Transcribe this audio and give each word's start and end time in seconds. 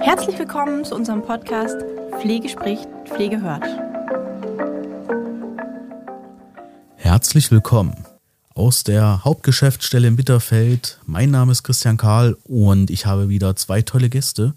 Herzlich 0.00 0.38
willkommen 0.38 0.84
zu 0.84 0.94
unserem 0.94 1.22
Podcast 1.22 1.76
Pflege 2.20 2.48
spricht, 2.48 2.88
Pflege 3.04 3.40
hört. 3.42 3.64
Herzlich 6.96 7.50
willkommen 7.50 8.06
aus 8.54 8.84
der 8.84 9.24
Hauptgeschäftsstelle 9.24 10.08
in 10.08 10.16
Bitterfeld. 10.16 11.00
Mein 11.04 11.30
Name 11.30 11.52
ist 11.52 11.62
Christian 11.62 11.96
Karl 11.96 12.36
und 12.44 12.90
ich 12.90 13.06
habe 13.06 13.28
wieder 13.28 13.56
zwei 13.56 13.82
tolle 13.82 14.08
Gäste 14.08 14.54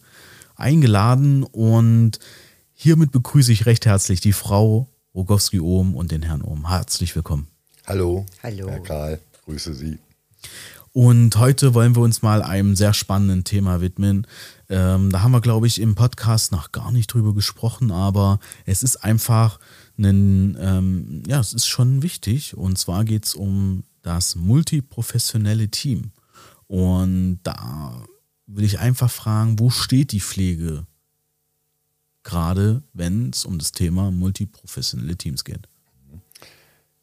eingeladen 0.55 1.43
und 1.43 2.19
hiermit 2.73 3.11
begrüße 3.11 3.51
ich 3.51 3.65
recht 3.65 3.85
herzlich 3.85 4.21
die 4.21 4.33
Frau 4.33 4.87
Rogowski-Ohm 5.13 5.95
und 5.95 6.11
den 6.11 6.23
Herrn 6.23 6.41
Ohm. 6.41 6.69
Herzlich 6.69 7.15
willkommen. 7.15 7.47
Hallo, 7.89 8.23
Hallo, 8.43 8.69
Herr 8.69 8.81
Karl, 8.81 9.19
grüße 9.45 9.73
Sie. 9.73 9.97
Und 10.93 11.37
heute 11.37 11.73
wollen 11.73 11.95
wir 11.95 12.03
uns 12.03 12.21
mal 12.21 12.43
einem 12.43 12.75
sehr 12.75 12.93
spannenden 12.93 13.45
Thema 13.45 13.81
widmen. 13.81 14.27
Ähm, 14.69 15.11
da 15.11 15.23
haben 15.23 15.31
wir, 15.31 15.41
glaube 15.41 15.65
ich, 15.65 15.81
im 15.81 15.95
Podcast 15.95 16.51
noch 16.51 16.71
gar 16.71 16.91
nicht 16.91 17.11
drüber 17.11 17.33
gesprochen, 17.33 17.89
aber 17.91 18.39
es 18.67 18.83
ist 18.83 18.97
einfach 18.97 19.59
ein, 19.97 20.55
ähm, 20.61 21.23
ja, 21.25 21.39
es 21.39 21.51
ist 21.51 21.65
schon 21.65 22.03
wichtig. 22.03 22.55
Und 22.55 22.77
zwar 22.77 23.05
geht 23.05 23.25
es 23.25 23.33
um 23.33 23.83
das 24.03 24.35
multiprofessionelle 24.35 25.69
Team. 25.69 26.11
Und 26.67 27.39
da 27.41 28.05
will 28.45 28.65
ich 28.65 28.77
einfach 28.77 29.09
fragen, 29.09 29.57
wo 29.57 29.71
steht 29.71 30.11
die 30.11 30.21
Pflege? 30.21 30.85
Gerade 32.21 32.83
wenn 32.93 33.31
es 33.31 33.45
um 33.45 33.57
das 33.57 33.71
Thema 33.71 34.11
multiprofessionelle 34.11 35.17
Teams 35.17 35.43
geht. 35.43 35.67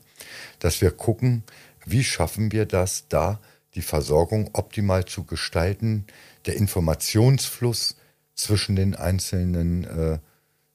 dass 0.60 0.82
wir 0.82 0.92
gucken, 0.92 1.44
wie 1.86 2.04
schaffen 2.04 2.52
wir 2.52 2.66
das, 2.66 3.06
da 3.08 3.40
die 3.76 3.82
Versorgung 3.82 4.50
optimal 4.52 5.06
zu 5.06 5.24
gestalten, 5.24 6.06
der 6.46 6.58
Informationsfluss 6.58 7.96
zwischen 8.36 8.76
den 8.76 8.96
einzelnen 8.96 9.86
äh, 9.86 10.20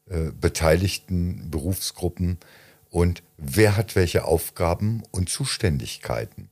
äh, 0.08 0.30
beteiligten 0.32 1.50
Berufsgruppen 1.50 2.38
und 2.90 3.22
wer 3.38 3.76
hat 3.76 3.96
welche 3.96 4.24
Aufgaben 4.24 5.02
und 5.10 5.28
Zuständigkeiten. 5.28 6.50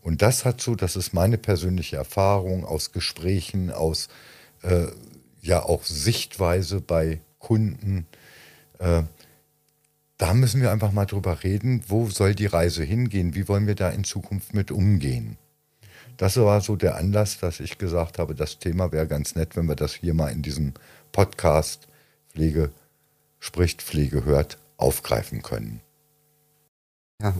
Und 0.00 0.22
das 0.22 0.44
hat 0.44 0.60
so, 0.60 0.74
das 0.74 0.96
ist 0.96 1.12
meine 1.12 1.38
persönliche 1.38 1.96
Erfahrung 1.96 2.64
aus 2.64 2.92
Gesprächen, 2.92 3.70
aus 3.70 4.08
äh, 4.62 4.86
ja 5.42 5.62
auch 5.62 5.84
Sichtweise 5.84 6.80
bei 6.80 7.20
Kunden. 7.38 8.06
Äh, 8.78 9.02
da 10.16 10.34
müssen 10.34 10.60
wir 10.60 10.70
einfach 10.70 10.92
mal 10.92 11.06
drüber 11.06 11.42
reden, 11.42 11.82
wo 11.88 12.08
soll 12.08 12.34
die 12.34 12.46
Reise 12.46 12.84
hingehen, 12.84 13.34
wie 13.34 13.48
wollen 13.48 13.66
wir 13.66 13.74
da 13.74 13.90
in 13.90 14.04
Zukunft 14.04 14.54
mit 14.54 14.70
umgehen. 14.70 15.38
Das 16.16 16.36
war 16.36 16.60
so 16.60 16.76
der 16.76 16.96
Anlass, 16.96 17.38
dass 17.38 17.60
ich 17.60 17.78
gesagt 17.78 18.18
habe, 18.18 18.34
das 18.34 18.58
Thema 18.58 18.92
wäre 18.92 19.06
ganz 19.06 19.34
nett, 19.34 19.56
wenn 19.56 19.66
wir 19.66 19.76
das 19.76 19.94
hier 19.94 20.12
mal 20.12 20.28
in 20.28 20.42
diesem 20.42 20.74
Podcast 21.12 21.88
Pflege 22.32 22.72
spricht, 23.38 23.82
Pflege 23.82 24.24
hört, 24.24 24.58
aufgreifen 24.76 25.42
können. 25.42 25.80
Ja. 27.20 27.34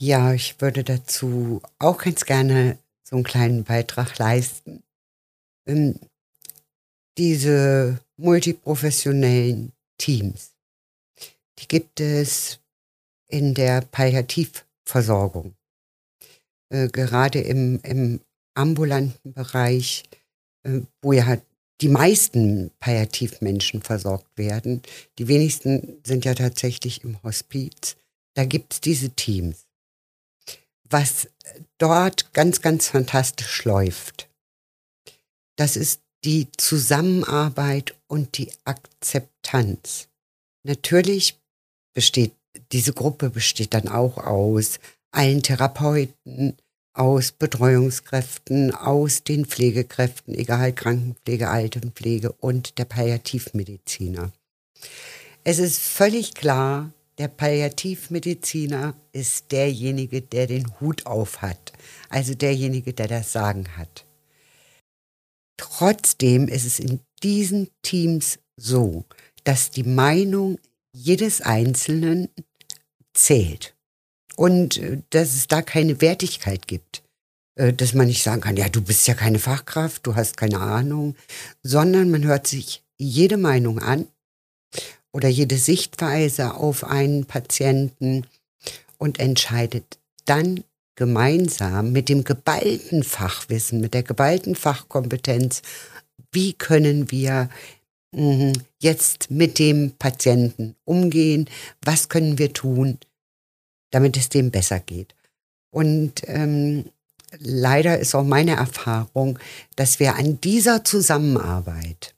ja, 0.00 0.32
ich 0.32 0.60
würde 0.60 0.84
dazu 0.84 1.60
auch 1.78 1.98
ganz 1.98 2.24
gerne 2.24 2.78
so 3.02 3.16
einen 3.16 3.24
kleinen 3.24 3.64
Beitrag 3.64 4.18
leisten. 4.18 4.82
Ähm, 5.66 5.98
diese 7.18 8.00
multiprofessionellen 8.16 9.72
Teams, 9.98 10.52
die 11.58 11.68
gibt 11.68 12.00
es 12.00 12.60
in 13.28 13.54
der 13.54 13.82
Palliativversorgung. 13.82 15.54
Äh, 16.72 16.88
gerade 16.88 17.40
im, 17.40 17.80
im 17.82 18.20
ambulanten 18.54 19.32
Bereich, 19.32 20.04
äh, 20.62 20.80
wo 21.02 21.12
ja 21.12 21.36
die 21.80 21.88
meisten 21.88 22.70
Palliativmenschen 22.78 23.82
versorgt 23.82 24.36
werden. 24.36 24.82
Die 25.18 25.28
wenigsten 25.28 25.98
sind 26.04 26.24
ja 26.24 26.34
tatsächlich 26.34 27.04
im 27.04 27.22
Hospiz. 27.22 27.96
Da 28.34 28.44
gibt 28.44 28.74
es 28.74 28.80
diese 28.80 29.10
Teams. 29.10 29.66
Was 30.88 31.28
dort 31.78 32.32
ganz, 32.32 32.60
ganz 32.60 32.88
fantastisch 32.88 33.64
läuft, 33.64 34.28
das 35.56 35.76
ist 35.76 36.00
die 36.24 36.48
Zusammenarbeit 36.56 37.94
und 38.06 38.36
die 38.36 38.52
Akzeptanz. 38.64 40.08
Natürlich 40.64 41.38
besteht 41.94 42.32
diese 42.72 42.92
Gruppe 42.92 43.30
besteht 43.30 43.74
dann 43.74 43.88
auch 43.88 44.16
aus 44.18 44.78
allen 45.12 45.42
Therapeuten, 45.42 46.56
aus 46.92 47.32
Betreuungskräften, 47.32 48.74
aus 48.74 49.22
den 49.22 49.46
Pflegekräften, 49.46 50.34
egal 50.34 50.72
Krankenpflege, 50.72 51.48
Altenpflege 51.48 52.32
und 52.32 52.78
der 52.78 52.84
Palliativmediziner. 52.84 54.32
Es 55.44 55.58
ist 55.58 55.78
völlig 55.80 56.34
klar, 56.34 56.92
der 57.18 57.28
Palliativmediziner 57.28 58.94
ist 59.12 59.52
derjenige, 59.52 60.22
der 60.22 60.46
den 60.46 60.80
Hut 60.80 61.06
auf 61.06 61.42
hat, 61.42 61.72
also 62.08 62.34
derjenige, 62.34 62.92
der 62.92 63.08
das 63.08 63.32
Sagen 63.32 63.76
hat. 63.76 64.06
Trotzdem 65.56 66.48
ist 66.48 66.64
es 66.64 66.80
in 66.80 67.00
diesen 67.22 67.68
Teams 67.82 68.38
so, 68.56 69.04
dass 69.44 69.70
die 69.70 69.82
Meinung 69.82 70.58
jedes 70.92 71.42
Einzelnen 71.42 72.28
zählt 73.12 73.74
und 74.40 74.78
äh, 74.78 75.02
dass 75.10 75.34
es 75.34 75.48
da 75.48 75.60
keine 75.60 76.00
Wertigkeit 76.00 76.66
gibt. 76.66 77.02
Äh, 77.56 77.74
dass 77.74 77.92
man 77.92 78.06
nicht 78.06 78.22
sagen 78.22 78.40
kann, 78.40 78.56
ja, 78.56 78.70
du 78.70 78.80
bist 78.80 79.06
ja 79.06 79.12
keine 79.12 79.38
Fachkraft, 79.38 80.06
du 80.06 80.16
hast 80.16 80.38
keine 80.38 80.60
Ahnung, 80.60 81.14
sondern 81.62 82.10
man 82.10 82.24
hört 82.24 82.46
sich 82.46 82.82
jede 82.96 83.36
Meinung 83.36 83.80
an 83.80 84.08
oder 85.12 85.28
jede 85.28 85.58
Sichtweise 85.58 86.54
auf 86.54 86.84
einen 86.84 87.26
Patienten 87.26 88.26
und 88.96 89.20
entscheidet 89.20 89.98
dann 90.24 90.64
gemeinsam 90.94 91.92
mit 91.92 92.08
dem 92.08 92.24
geballten 92.24 93.02
Fachwissen, 93.02 93.80
mit 93.82 93.92
der 93.92 94.04
geballten 94.04 94.54
Fachkompetenz, 94.54 95.60
wie 96.32 96.54
können 96.54 97.10
wir 97.10 97.50
mhm, 98.12 98.54
jetzt 98.78 99.30
mit 99.30 99.58
dem 99.58 99.92
Patienten 99.98 100.76
umgehen, 100.84 101.48
was 101.82 102.08
können 102.08 102.38
wir 102.38 102.54
tun, 102.54 102.98
damit 103.90 104.16
es 104.16 104.28
dem 104.28 104.50
besser 104.50 104.80
geht. 104.80 105.14
Und 105.70 106.22
ähm, 106.26 106.90
leider 107.38 107.98
ist 107.98 108.14
auch 108.14 108.24
meine 108.24 108.56
Erfahrung, 108.56 109.38
dass 109.76 110.00
wir 110.00 110.16
an 110.16 110.40
dieser 110.40 110.84
Zusammenarbeit 110.84 112.14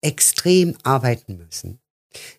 extrem 0.00 0.76
arbeiten 0.82 1.36
müssen. 1.36 1.80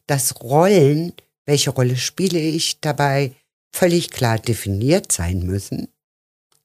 Dass 0.08 0.42
Rollen, 0.42 1.14
welche 1.46 1.70
Rolle 1.72 1.98
spiele 1.98 2.40
ich 2.40 2.80
dabei, 2.80 3.34
völlig 3.72 4.10
klar 4.12 4.40
definiert 4.40 5.12
sein 5.12 5.46
müssen. 5.46 5.90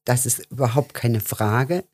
Das 0.04 0.26
ist 0.26 0.50
überhaupt 0.50 0.94
keine 0.94 1.20
Frage. 1.20 1.84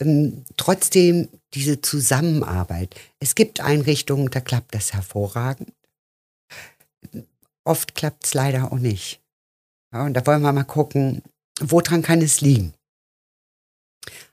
Ähm, 0.00 0.44
trotzdem 0.56 1.28
diese 1.54 1.80
Zusammenarbeit. 1.80 2.94
Es 3.20 3.34
gibt 3.34 3.60
Einrichtungen, 3.60 4.30
da 4.30 4.40
klappt 4.40 4.74
das 4.74 4.92
hervorragend. 4.92 5.72
Oft 7.68 7.94
klappt 7.94 8.24
es 8.24 8.32
leider 8.32 8.72
auch 8.72 8.78
nicht. 8.78 9.20
Ja, 9.92 10.06
und 10.06 10.14
da 10.14 10.26
wollen 10.26 10.40
wir 10.40 10.52
mal 10.54 10.64
gucken, 10.64 11.22
woran 11.60 12.00
kann 12.00 12.22
es 12.22 12.40
liegen? 12.40 12.72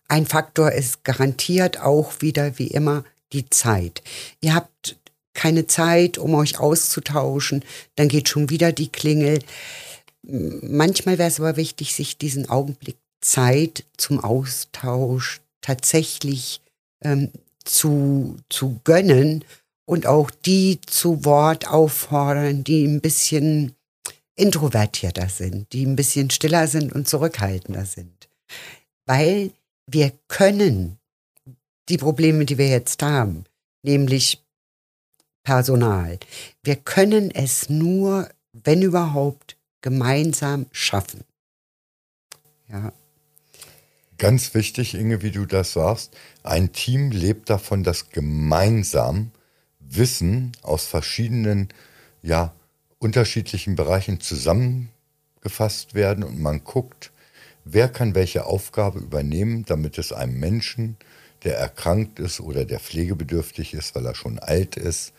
Ein 0.07 0.25
Faktor 0.25 0.71
ist 0.71 1.03
garantiert 1.03 1.81
auch 1.81 2.21
wieder 2.21 2.57
wie 2.59 2.67
immer 2.67 3.03
die 3.33 3.49
Zeit. 3.49 4.03
Ihr 4.39 4.55
habt 4.55 4.97
keine 5.33 5.67
Zeit, 5.67 6.17
um 6.17 6.33
euch 6.33 6.59
auszutauschen, 6.59 7.65
dann 7.95 8.07
geht 8.07 8.29
schon 8.29 8.49
wieder 8.49 8.71
die 8.71 8.89
Klingel. 8.89 9.39
Manchmal 10.21 11.17
wäre 11.17 11.27
es 11.27 11.41
aber 11.41 11.57
wichtig, 11.57 11.93
sich 11.93 12.17
diesen 12.17 12.49
Augenblick 12.49 12.97
Zeit 13.19 13.83
zum 13.97 14.23
Austausch 14.23 15.41
tatsächlich 15.59 16.61
ähm, 17.01 17.33
zu, 17.65 18.37
zu 18.49 18.79
gönnen 18.85 19.43
und 19.85 20.07
auch 20.07 20.31
die 20.31 20.79
zu 20.81 21.25
Wort 21.25 21.67
auffordern, 21.67 22.63
die 22.63 22.85
ein 22.85 23.01
bisschen 23.01 23.75
introvertierter 24.35 25.29
sind, 25.29 25.71
die 25.71 25.85
ein 25.85 25.95
bisschen 25.95 26.29
stiller 26.29 26.67
sind 26.67 26.93
und 26.93 27.07
zurückhaltender 27.07 27.85
sind. 27.85 28.27
Weil 29.05 29.51
wir 29.87 30.11
können 30.27 30.97
die 31.89 31.97
Probleme, 31.97 32.45
die 32.45 32.57
wir 32.57 32.67
jetzt 32.67 33.01
haben, 33.01 33.45
nämlich 33.83 34.41
Personal, 35.43 36.17
wir 36.63 36.75
können 36.75 37.29
es 37.29 37.69
nur, 37.69 38.29
wenn 38.51 38.81
überhaupt, 38.81 39.57
gemeinsam 39.81 40.65
schaffen. 40.71 41.23
Ja. 42.67 42.91
Ganz 44.17 44.55
wichtig, 44.55 44.95
Inge, 44.95 45.21
wie 45.21 45.29
du 45.29 45.45
das 45.45 45.73
sagst, 45.73 46.17
ein 46.41 46.71
Team 46.71 47.11
lebt 47.11 47.51
davon, 47.51 47.83
dass 47.83 48.09
gemeinsam 48.09 49.31
Wissen 49.97 50.51
aus 50.61 50.85
verschiedenen, 50.85 51.69
ja, 52.21 52.53
unterschiedlichen 52.99 53.75
Bereichen 53.75 54.19
zusammengefasst 54.19 55.93
werden 55.93 56.23
und 56.23 56.39
man 56.39 56.63
guckt, 56.63 57.11
wer 57.65 57.89
kann 57.89 58.15
welche 58.15 58.45
Aufgabe 58.45 58.99
übernehmen, 58.99 59.65
damit 59.65 59.97
es 59.97 60.11
einem 60.11 60.39
Menschen, 60.39 60.97
der 61.43 61.57
erkrankt 61.57 62.19
ist 62.19 62.39
oder 62.39 62.65
der 62.65 62.79
pflegebedürftig 62.79 63.73
ist, 63.73 63.95
weil 63.95 64.05
er 64.05 64.15
schon 64.15 64.39
alt 64.39 64.77
ist, 64.77 65.13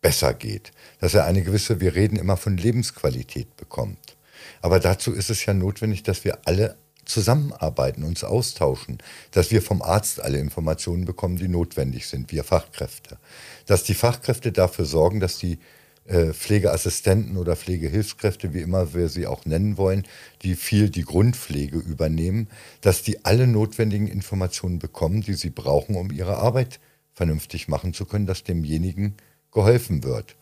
besser 0.00 0.34
geht. 0.34 0.72
Dass 1.00 1.14
er 1.14 1.24
eine 1.24 1.42
gewisse, 1.42 1.80
wir 1.80 1.94
reden 1.94 2.16
immer 2.16 2.36
von 2.36 2.56
Lebensqualität 2.56 3.56
bekommt. 3.56 4.16
Aber 4.60 4.78
dazu 4.78 5.12
ist 5.12 5.30
es 5.30 5.44
ja 5.46 5.54
notwendig, 5.54 6.02
dass 6.02 6.24
wir 6.24 6.38
alle 6.44 6.76
zusammenarbeiten, 7.04 8.04
uns 8.04 8.24
austauschen, 8.24 8.98
dass 9.30 9.50
wir 9.50 9.62
vom 9.62 9.82
Arzt 9.82 10.20
alle 10.20 10.38
Informationen 10.38 11.04
bekommen, 11.04 11.36
die 11.36 11.48
notwendig 11.48 12.06
sind, 12.06 12.32
wir 12.32 12.44
Fachkräfte. 12.44 13.18
Dass 13.66 13.82
die 13.84 13.94
Fachkräfte 13.94 14.52
dafür 14.52 14.84
sorgen, 14.84 15.20
dass 15.20 15.38
die 15.38 15.58
äh, 16.06 16.34
Pflegeassistenten 16.34 17.38
oder 17.38 17.56
Pflegehilfskräfte, 17.56 18.52
wie 18.52 18.60
immer 18.60 18.92
wir 18.92 19.08
sie 19.08 19.26
auch 19.26 19.46
nennen 19.46 19.78
wollen, 19.78 20.04
die 20.42 20.54
viel 20.54 20.90
die 20.90 21.04
Grundpflege 21.04 21.78
übernehmen, 21.78 22.48
dass 22.82 23.02
die 23.02 23.24
alle 23.24 23.46
notwendigen 23.46 24.06
Informationen 24.06 24.78
bekommen, 24.78 25.22
die 25.22 25.32
sie 25.32 25.50
brauchen, 25.50 25.96
um 25.96 26.10
ihre 26.10 26.36
Arbeit 26.36 26.78
vernünftig 27.14 27.68
machen 27.68 27.94
zu 27.94 28.04
können, 28.04 28.26
dass 28.26 28.44
demjenigen 28.44 29.14
geholfen 29.50 30.04
wird. 30.04 30.36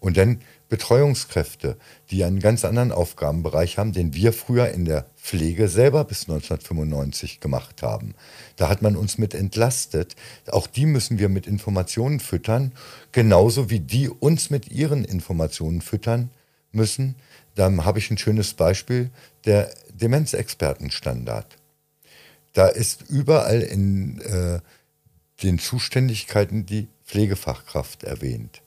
Und 0.00 0.16
dann 0.16 0.40
Betreuungskräfte, 0.68 1.76
die 2.10 2.24
einen 2.24 2.40
ganz 2.40 2.64
anderen 2.64 2.90
Aufgabenbereich 2.90 3.78
haben, 3.78 3.92
den 3.92 4.14
wir 4.14 4.32
früher 4.32 4.70
in 4.70 4.84
der 4.84 5.06
Pflege 5.16 5.68
selber 5.68 6.04
bis 6.04 6.22
1995 6.22 7.40
gemacht 7.40 7.82
haben. 7.82 8.14
Da 8.56 8.68
hat 8.68 8.82
man 8.82 8.96
uns 8.96 9.16
mit 9.16 9.34
entlastet. 9.34 10.16
Auch 10.50 10.66
die 10.66 10.86
müssen 10.86 11.18
wir 11.18 11.28
mit 11.28 11.46
Informationen 11.46 12.18
füttern, 12.18 12.72
genauso 13.12 13.70
wie 13.70 13.80
die 13.80 14.08
uns 14.08 14.50
mit 14.50 14.70
ihren 14.70 15.04
Informationen 15.04 15.80
füttern 15.80 16.30
müssen. 16.72 17.14
Da 17.54 17.72
habe 17.84 17.98
ich 18.00 18.10
ein 18.10 18.18
schönes 18.18 18.54
Beispiel, 18.54 19.10
der 19.44 19.72
Demenzexpertenstandard. 19.94 21.56
Da 22.52 22.66
ist 22.66 23.02
überall 23.08 23.60
in 23.60 24.20
äh, 24.20 24.60
den 25.42 25.58
Zuständigkeiten 25.58 26.66
die 26.66 26.88
Pflegefachkraft 27.04 28.02
erwähnt. 28.02 28.62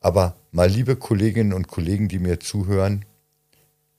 Aber 0.00 0.34
mal 0.50 0.68
liebe 0.68 0.96
Kolleginnen 0.96 1.52
und 1.52 1.68
Kollegen, 1.68 2.08
die 2.08 2.18
mir 2.18 2.40
zuhören, 2.40 3.04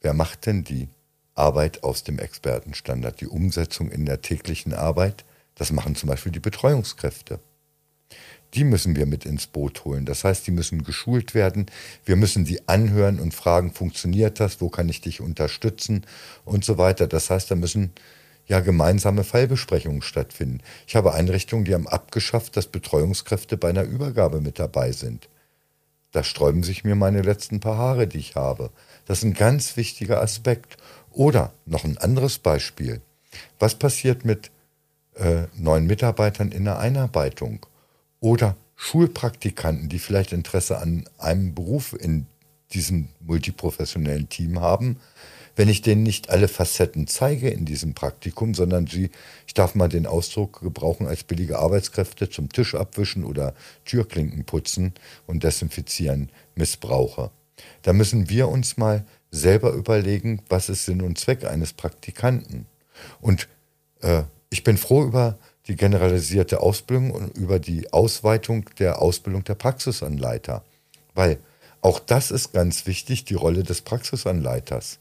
wer 0.01 0.13
macht 0.13 0.47
denn 0.47 0.63
die 0.63 0.89
Arbeit 1.35 1.83
aus 1.83 2.03
dem 2.03 2.17
Expertenstandard, 2.17 3.21
die 3.21 3.27
Umsetzung 3.27 3.91
in 3.91 4.05
der 4.05 4.21
täglichen 4.21 4.73
Arbeit? 4.73 5.23
Das 5.55 5.71
machen 5.71 5.95
zum 5.95 6.09
Beispiel 6.09 6.31
die 6.31 6.39
Betreuungskräfte. 6.39 7.39
Die 8.55 8.63
müssen 8.63 8.95
wir 8.95 9.05
mit 9.05 9.25
ins 9.25 9.47
Boot 9.47 9.85
holen. 9.85 10.05
Das 10.05 10.23
heißt, 10.23 10.45
die 10.45 10.51
müssen 10.51 10.83
geschult 10.83 11.33
werden. 11.35 11.67
Wir 12.03 12.15
müssen 12.15 12.45
sie 12.45 12.67
anhören 12.67 13.19
und 13.19 13.33
fragen, 13.33 13.71
funktioniert 13.71 14.39
das? 14.39 14.59
Wo 14.59 14.69
kann 14.69 14.89
ich 14.89 15.01
dich 15.01 15.21
unterstützen? 15.21 16.05
Und 16.43 16.65
so 16.65 16.77
weiter. 16.77 17.07
Das 17.07 17.29
heißt, 17.29 17.49
da 17.49 17.55
müssen 17.55 17.91
ja 18.47 18.59
gemeinsame 18.59 19.23
Fallbesprechungen 19.23 20.01
stattfinden. 20.01 20.61
Ich 20.85 20.95
habe 20.95 21.13
Einrichtungen, 21.13 21.63
die 21.63 21.73
haben 21.73 21.87
abgeschafft, 21.87 22.57
dass 22.57 22.67
Betreuungskräfte 22.67 23.55
bei 23.55 23.69
einer 23.69 23.83
Übergabe 23.83 24.41
mit 24.41 24.59
dabei 24.59 24.91
sind. 24.91 25.29
Da 26.11 26.23
sträuben 26.23 26.63
sich 26.63 26.83
mir 26.83 26.95
meine 26.95 27.21
letzten 27.21 27.59
paar 27.59 27.77
Haare, 27.77 28.07
die 28.07 28.17
ich 28.17 28.35
habe. 28.35 28.69
Das 29.05 29.19
ist 29.19 29.23
ein 29.23 29.33
ganz 29.33 29.77
wichtiger 29.77 30.21
Aspekt. 30.21 30.77
Oder 31.11 31.53
noch 31.65 31.83
ein 31.83 31.97
anderes 31.97 32.37
Beispiel. 32.39 33.01
Was 33.59 33.75
passiert 33.75 34.25
mit 34.25 34.51
äh, 35.15 35.43
neuen 35.55 35.87
Mitarbeitern 35.87 36.51
in 36.51 36.65
der 36.65 36.79
Einarbeitung? 36.79 37.65
Oder 38.19 38.55
Schulpraktikanten, 38.75 39.89
die 39.89 39.99
vielleicht 39.99 40.33
Interesse 40.33 40.79
an 40.79 41.05
einem 41.17 41.53
Beruf 41.53 41.93
in 41.93 42.27
diesem 42.73 43.09
multiprofessionellen 43.19 44.29
Team 44.29 44.59
haben, 44.59 44.97
wenn 45.55 45.69
ich 45.69 45.81
denen 45.81 46.03
nicht 46.03 46.29
alle 46.29 46.47
Facetten 46.47 47.07
zeige 47.07 47.49
in 47.49 47.65
diesem 47.65 47.93
Praktikum, 47.93 48.53
sondern 48.53 48.87
sie, 48.87 49.09
ich 49.47 49.53
darf 49.53 49.75
mal 49.75 49.89
den 49.89 50.07
Ausdruck 50.07 50.61
gebrauchen, 50.61 51.07
als 51.07 51.23
billige 51.23 51.59
Arbeitskräfte 51.59 52.29
zum 52.29 52.49
Tisch 52.49 52.75
abwischen 52.75 53.23
oder 53.23 53.53
Türklinken 53.85 54.45
putzen 54.45 54.93
und 55.27 55.43
desinfizieren 55.43 56.29
missbrauche. 56.55 57.31
Da 57.81 57.93
müssen 57.93 58.29
wir 58.29 58.47
uns 58.47 58.77
mal 58.77 59.05
selber 59.29 59.71
überlegen, 59.73 60.41
was 60.49 60.69
ist 60.69 60.85
Sinn 60.85 61.01
und 61.01 61.17
Zweck 61.17 61.45
eines 61.45 61.73
Praktikanten. 61.73 62.65
Und 63.19 63.47
äh, 64.01 64.23
ich 64.49 64.63
bin 64.63 64.77
froh 64.77 65.03
über 65.03 65.37
die 65.67 65.75
generalisierte 65.75 66.61
Ausbildung 66.61 67.11
und 67.11 67.37
über 67.37 67.59
die 67.59 67.93
Ausweitung 67.93 68.65
der 68.79 69.01
Ausbildung 69.01 69.43
der 69.43 69.55
Praxisanleiter. 69.55 70.63
Weil 71.13 71.37
auch 71.81 71.99
das 71.99 72.31
ist 72.31 72.53
ganz 72.53 72.85
wichtig, 72.87 73.25
die 73.25 73.35
Rolle 73.35 73.63
des 73.63 73.81
Praxisanleiters 73.81 74.99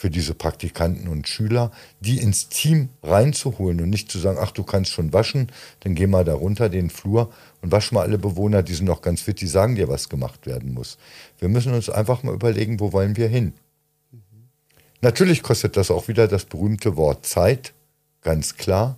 für 0.00 0.08
diese 0.08 0.32
Praktikanten 0.32 1.08
und 1.08 1.28
Schüler, 1.28 1.70
die 2.00 2.20
ins 2.20 2.48
Team 2.48 2.88
reinzuholen 3.02 3.82
und 3.82 3.90
nicht 3.90 4.10
zu 4.10 4.18
sagen, 4.18 4.38
ach, 4.40 4.50
du 4.50 4.62
kannst 4.62 4.92
schon 4.92 5.12
waschen, 5.12 5.52
dann 5.80 5.94
geh 5.94 6.06
mal 6.06 6.24
da 6.24 6.32
runter 6.32 6.70
den 6.70 6.88
Flur 6.88 7.30
und 7.60 7.70
wasch 7.70 7.92
mal 7.92 8.00
alle 8.00 8.16
Bewohner, 8.16 8.62
die 8.62 8.72
sind 8.72 8.86
noch 8.86 9.02
ganz 9.02 9.20
fit, 9.20 9.42
die 9.42 9.46
sagen 9.46 9.74
dir, 9.74 9.88
was 9.88 10.08
gemacht 10.08 10.46
werden 10.46 10.72
muss. 10.72 10.96
Wir 11.38 11.50
müssen 11.50 11.74
uns 11.74 11.90
einfach 11.90 12.22
mal 12.22 12.32
überlegen, 12.32 12.80
wo 12.80 12.94
wollen 12.94 13.18
wir 13.18 13.28
hin. 13.28 13.52
Mhm. 14.10 14.48
Natürlich 15.02 15.42
kostet 15.42 15.76
das 15.76 15.90
auch 15.90 16.08
wieder 16.08 16.28
das 16.28 16.46
berühmte 16.46 16.96
Wort 16.96 17.26
Zeit, 17.26 17.74
ganz 18.22 18.56
klar, 18.56 18.96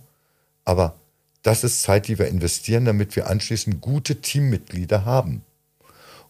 aber 0.63 0.95
das 1.41 1.65
ist 1.65 1.81
Zeit, 1.81 2.07
die 2.07 2.17
wir 2.17 2.29
investieren, 2.29 2.85
damit 2.85 3.17
wir 3.17 3.27
anschließend 3.29 3.81
gute 3.81 4.21
Teammitglieder 4.21 5.03
haben. 5.03 5.41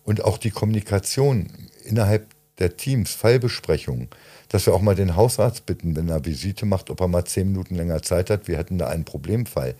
Und 0.04 0.24
auch 0.24 0.40
die 0.40 0.50
Kommunikation 0.50 1.70
innerhalb 1.86 2.26
der 2.60 2.78
Teams, 2.78 3.12
Fallbesprechungen, 3.12 4.10
dass 4.54 4.66
wir 4.68 4.74
auch 4.74 4.82
mal 4.82 4.96
den 4.96 5.16
Hausarzt 5.16 5.66
bitten, 5.66 5.96
wenn 5.96 6.10
er 6.10 6.26
Visite 6.26 6.66
macht, 6.66 6.90
ob 6.90 7.02
er 7.02 7.08
mal 7.08 7.26
zehn 7.26 7.52
Minuten 7.52 7.76
länger 7.76 8.02
Zeit 8.04 8.30
hat. 8.30 8.48
Wir 8.48 8.58
hätten 8.58 8.78
da 8.78 8.88
einen 8.88 9.04
Problemfall. 9.04 9.76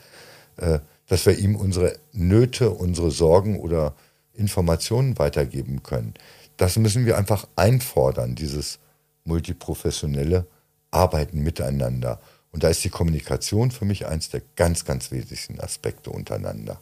Äh, 0.58 0.80
dass 1.08 1.26
wir 1.26 1.38
ihm 1.38 1.56
unsere 1.56 1.98
Nöte, 2.12 2.72
unsere 2.72 3.12
Sorgen 3.12 3.60
oder 3.60 3.94
Informationen 4.34 5.20
weitergeben 5.20 5.84
können. 5.84 6.14
Das 6.58 6.78
müssen 6.78 7.06
wir 7.06 7.18
einfach 7.18 7.48
einfordern, 7.56 8.36
dieses 8.36 8.80
multiprofessionelle 9.26 10.48
Arbeiten 10.92 11.44
miteinander. 11.44 12.20
Und 12.52 12.64
da 12.64 12.70
ist 12.70 12.84
die 12.84 12.90
Kommunikation 12.90 13.72
für 13.72 13.86
mich 13.86 14.06
eins 14.06 14.30
der 14.30 14.42
ganz, 14.56 14.86
ganz 14.86 15.12
wesentlichen 15.12 15.60
Aspekte 15.60 16.10
untereinander. 16.10 16.80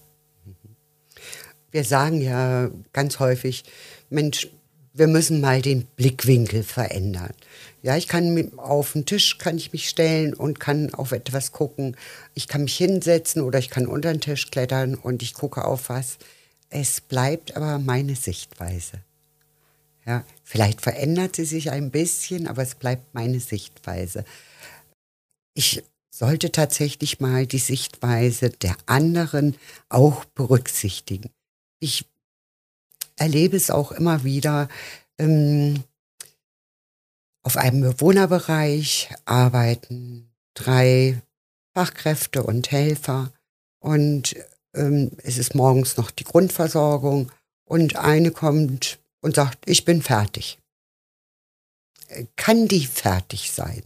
Wir 1.72 1.84
sagen 1.84 2.22
ja 2.22 2.70
ganz 2.94 3.20
häufig, 3.20 3.64
Mensch, 4.10 4.50
wir 4.94 5.08
müssen 5.08 5.42
mal 5.42 5.62
den 5.62 5.86
Blickwinkel 5.86 6.64
verändern. 6.64 7.34
Ja, 7.82 7.98
ich 7.98 8.08
kann 8.08 8.58
auf 8.58 8.94
den 8.94 9.06
Tisch 9.06 9.38
kann 9.38 9.58
ich 9.58 9.72
mich 9.72 9.90
stellen 9.90 10.34
und 10.34 10.60
kann 10.60 10.94
auf 10.94 11.12
etwas 11.12 11.52
gucken. 11.52 11.96
Ich 12.34 12.48
kann 12.48 12.64
mich 12.64 12.76
hinsetzen 12.76 13.42
oder 13.42 13.60
ich 13.60 13.70
kann 13.70 13.88
unter 13.88 14.12
den 14.12 14.22
Tisch 14.22 14.52
klettern 14.52 14.96
und 14.96 15.24
ich 15.24 15.34
gucke 15.34 15.66
auf 15.66 15.90
was. 15.90 16.18
Es 16.70 17.02
bleibt 17.02 17.56
aber 17.56 17.80
meine 17.80 18.16
Sichtweise. 18.16 19.02
Ja, 20.06 20.26
vielleicht 20.44 20.82
verändert 20.82 21.36
sie 21.36 21.46
sich 21.46 21.72
ein 21.72 21.92
bisschen, 21.92 22.48
aber 22.48 22.64
es 22.64 22.76
bleibt 22.76 23.14
meine 23.14 23.40
Sichtweise. 23.40 24.26
Ich 25.54 25.84
sollte 26.14 26.52
tatsächlich 26.52 27.20
mal 27.20 27.48
die 27.48 27.60
Sichtweise 27.60 28.50
der 28.50 28.76
anderen 28.86 29.56
auch 29.90 30.26
berücksichtigen. 30.26 31.30
Ich 31.80 32.11
erlebe 33.22 33.56
es 33.56 33.70
auch 33.70 33.92
immer 33.92 34.24
wieder. 34.24 34.68
Ähm, 35.18 35.84
auf 37.44 37.58
einem 37.58 37.82
Bewohnerbereich 37.82 39.10
arbeiten 39.26 40.32
drei 40.54 41.22
Fachkräfte 41.74 42.44
und 42.44 42.72
Helfer 42.72 43.32
und 43.80 44.36
ähm, 44.74 45.12
es 45.24 45.38
ist 45.38 45.56
morgens 45.56 45.98
noch 45.98 46.12
die 46.12 46.24
Grundversorgung 46.24 47.32
und 47.64 47.96
eine 47.96 48.32
kommt 48.32 49.00
und 49.22 49.36
sagt, 49.36 49.70
ich 49.70 49.86
bin 49.86 50.02
fertig. 50.02 50.60
Kann 52.36 52.68
die 52.68 52.86
fertig 52.86 53.52
sein? 53.52 53.84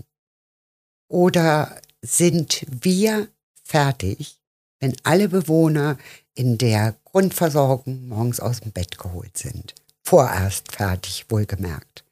Oder 1.07 1.79
sind 2.01 2.65
wir 2.69 3.27
fertig, 3.63 4.41
wenn 4.79 4.95
alle 5.03 5.29
Bewohner 5.29 5.97
in 6.35 6.57
der 6.57 6.95
Grundversorgung 7.05 8.07
morgens 8.07 8.39
aus 8.39 8.59
dem 8.59 8.71
Bett 8.71 8.97
geholt 8.97 9.37
sind? 9.37 9.73
Vorerst 10.03 10.71
fertig, 10.71 11.25
wohlgemerkt. 11.29 12.03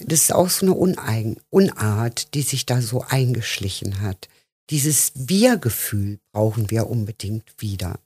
Das 0.00 0.22
ist 0.22 0.32
auch 0.32 0.50
so 0.50 0.66
eine 0.66 0.74
Uneigen 0.74 1.36
Unart, 1.50 2.34
die 2.34 2.42
sich 2.42 2.66
da 2.66 2.80
so 2.82 3.02
eingeschlichen 3.02 4.02
hat. 4.02 4.28
Dieses 4.70 5.12
Wir-Gefühl 5.14 6.18
brauchen 6.32 6.70
wir 6.70 6.88
unbedingt 6.88 7.54
wieder. 7.58 7.98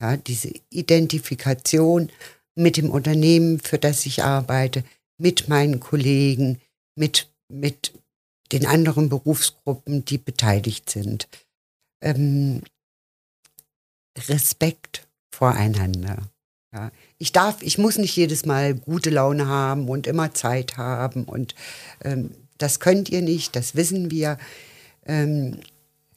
Ja, 0.00 0.16
diese 0.16 0.52
Identifikation 0.70 2.10
mit 2.54 2.76
dem 2.76 2.90
Unternehmen, 2.90 3.58
für 3.58 3.78
das 3.78 4.06
ich 4.06 4.22
arbeite, 4.22 4.84
mit 5.18 5.48
meinen 5.48 5.80
Kollegen, 5.80 6.60
mit, 6.94 7.28
mit 7.48 7.92
den 8.52 8.66
anderen 8.66 9.08
Berufsgruppen, 9.08 10.04
die 10.04 10.18
beteiligt 10.18 10.88
sind. 10.88 11.28
Ähm, 12.00 12.62
Respekt 14.28 15.06
voreinander. 15.30 16.28
Ja. 16.72 16.90
Ich 17.18 17.32
darf, 17.32 17.62
ich 17.62 17.78
muss 17.78 17.98
nicht 17.98 18.16
jedes 18.16 18.44
Mal 18.44 18.74
gute 18.74 19.10
Laune 19.10 19.46
haben 19.46 19.88
und 19.88 20.06
immer 20.06 20.34
Zeit 20.34 20.76
haben 20.76 21.24
und 21.24 21.54
ähm, 22.04 22.30
das 22.58 22.80
könnt 22.80 23.08
ihr 23.08 23.22
nicht, 23.22 23.56
das 23.56 23.74
wissen 23.74 24.10
wir. 24.10 24.36
Ähm, 25.06 25.60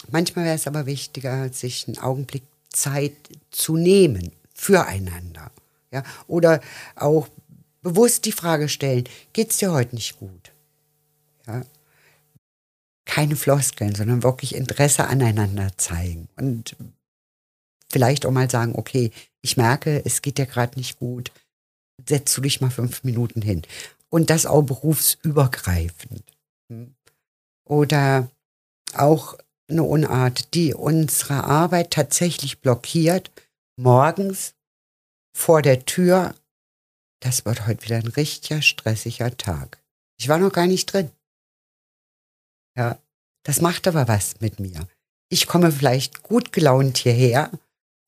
manchmal 0.10 0.46
wäre 0.46 0.56
es 0.56 0.68
aber 0.68 0.86
wichtiger, 0.86 1.54
sich 1.54 1.88
einen 1.88 2.00
Augenblick 2.00 2.44
Zeit 2.70 3.14
zu 3.52 3.78
nehmen 3.78 4.32
füreinander. 4.54 5.52
Ja? 5.92 6.04
Oder 6.28 6.62
auch 6.96 7.28
bewusst 7.82 8.26
die 8.26 8.32
Frage 8.32 8.70
stellen, 8.70 9.06
geht 9.34 9.52
es 9.52 9.58
dir 9.58 9.72
heute 9.72 9.96
nicht 9.96 10.20
gut? 10.20 10.52
Ja? 11.48 11.62
Keine 13.06 13.36
Floskeln, 13.36 13.96
sondern 13.96 14.24
wirklich 14.24 14.56
Interesse 14.56 15.08
aneinander 15.08 15.72
zeigen. 15.78 16.28
Und 16.38 16.76
vielleicht 17.92 18.26
auch 18.26 18.32
mal 18.32 18.50
sagen, 18.50 18.74
okay, 18.76 19.12
ich 19.42 19.58
merke, 19.58 20.04
es 20.06 20.22
geht 20.22 20.38
dir 20.38 20.46
gerade 20.46 20.78
nicht 20.78 21.00
gut, 21.00 21.32
setzt 22.08 22.36
du 22.36 22.42
dich 22.42 22.62
mal 22.62 22.72
fünf 22.72 23.04
Minuten 23.04 23.42
hin. 23.42 23.62
Und 24.10 24.30
das 24.30 24.46
auch 24.46 24.64
berufsübergreifend. 24.64 26.24
Hm? 26.70 26.96
Oder 27.66 28.30
auch 28.94 29.38
eine 29.70 29.84
Unart, 29.84 30.54
die 30.54 30.74
unsere 30.74 31.46
Arbeit 31.46 31.92
tatsächlich 31.92 32.60
blockiert, 32.60 33.32
morgens 33.78 34.54
vor 35.34 35.62
der 35.62 35.86
Tür, 35.86 36.36
das 37.22 37.46
wird 37.46 37.68
heute 37.68 37.84
wieder 37.86 37.98
ein 37.98 38.08
richtiger 38.08 38.62
stressiger 38.62 39.36
Tag. 39.38 39.82
Ich 40.20 40.28
war 40.28 40.38
noch 40.38 40.52
gar 40.52 40.68
nicht 40.68 40.88
drin. 40.92 41.10
Ja, 42.76 43.00
das 43.44 43.62
macht 43.62 43.88
aber 43.88 44.08
was 44.08 44.40
mit 44.42 44.60
mir. 44.60 44.88
Ich 45.30 45.48
komme 45.48 45.72
vielleicht 45.72 46.24
gut 46.24 46.52
gelaunt 46.52 46.98
hierher 46.98 47.52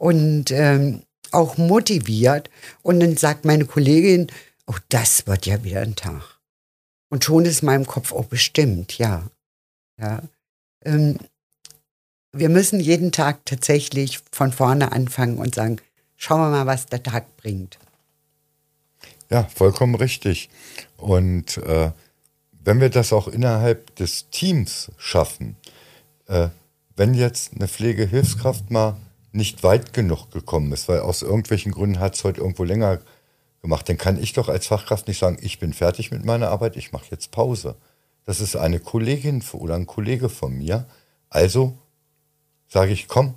und 0.03 0.51
ähm, 0.51 1.03
auch 1.31 1.57
motiviert 1.57 2.49
und 2.81 2.99
dann 2.99 3.15
sagt 3.15 3.45
meine 3.45 3.63
Kollegin, 3.63 4.27
oh, 4.67 4.75
das 4.89 5.27
wird 5.27 5.45
ja 5.45 5.63
wieder 5.63 5.79
ein 5.79 5.95
Tag. 5.95 6.41
Und 7.09 7.23
schon 7.23 7.45
ist 7.45 7.61
in 7.61 7.67
meinem 7.67 7.87
Kopf, 7.87 8.11
oh, 8.11 8.23
bestimmt, 8.23 8.97
ja. 8.97 9.23
Ja. 9.97 10.21
Ähm, 10.83 11.19
wir 12.33 12.49
müssen 12.49 12.81
jeden 12.81 13.13
Tag 13.13 13.45
tatsächlich 13.45 14.19
von 14.29 14.51
vorne 14.51 14.91
anfangen 14.91 15.37
und 15.37 15.55
sagen, 15.55 15.77
schauen 16.17 16.41
wir 16.41 16.49
mal, 16.49 16.65
was 16.65 16.87
der 16.87 17.01
Tag 17.01 17.37
bringt. 17.37 17.79
Ja, 19.29 19.45
vollkommen 19.55 19.95
richtig. 19.95 20.49
Und 20.97 21.59
äh, 21.59 21.91
wenn 22.51 22.81
wir 22.81 22.89
das 22.89 23.13
auch 23.13 23.29
innerhalb 23.29 23.95
des 23.95 24.29
Teams 24.31 24.91
schaffen, 24.97 25.55
äh, 26.27 26.49
wenn 26.97 27.13
jetzt 27.13 27.53
eine 27.55 27.69
Pflegehilfskraft 27.69 28.69
mal 28.69 28.97
nicht 29.33 29.63
weit 29.63 29.93
genug 29.93 30.31
gekommen 30.31 30.71
ist, 30.71 30.87
weil 30.87 31.01
aus 31.01 31.21
irgendwelchen 31.21 31.71
Gründen 31.71 31.99
hat 31.99 32.15
es 32.15 32.23
heute 32.23 32.41
irgendwo 32.41 32.63
länger 32.63 32.99
gemacht, 33.61 33.89
dann 33.89 33.97
kann 33.97 34.21
ich 34.21 34.33
doch 34.33 34.47
als 34.47 34.67
Fachkraft 34.67 35.07
nicht 35.07 35.17
sagen, 35.19 35.37
ich 35.41 35.59
bin 35.59 35.73
fertig 35.73 36.11
mit 36.11 36.23
meiner 36.23 36.49
Arbeit, 36.49 36.77
ich 36.77 36.91
mache 36.91 37.07
jetzt 37.09 37.31
Pause. 37.31 37.75
Das 38.25 38.39
ist 38.39 38.55
eine 38.55 38.79
Kollegin 38.79 39.43
oder 39.53 39.75
ein 39.75 39.87
Kollege 39.87 40.29
von 40.29 40.53
mir. 40.53 40.85
Also 41.29 41.77
sage 42.67 42.91
ich, 42.91 43.07
komm, 43.07 43.35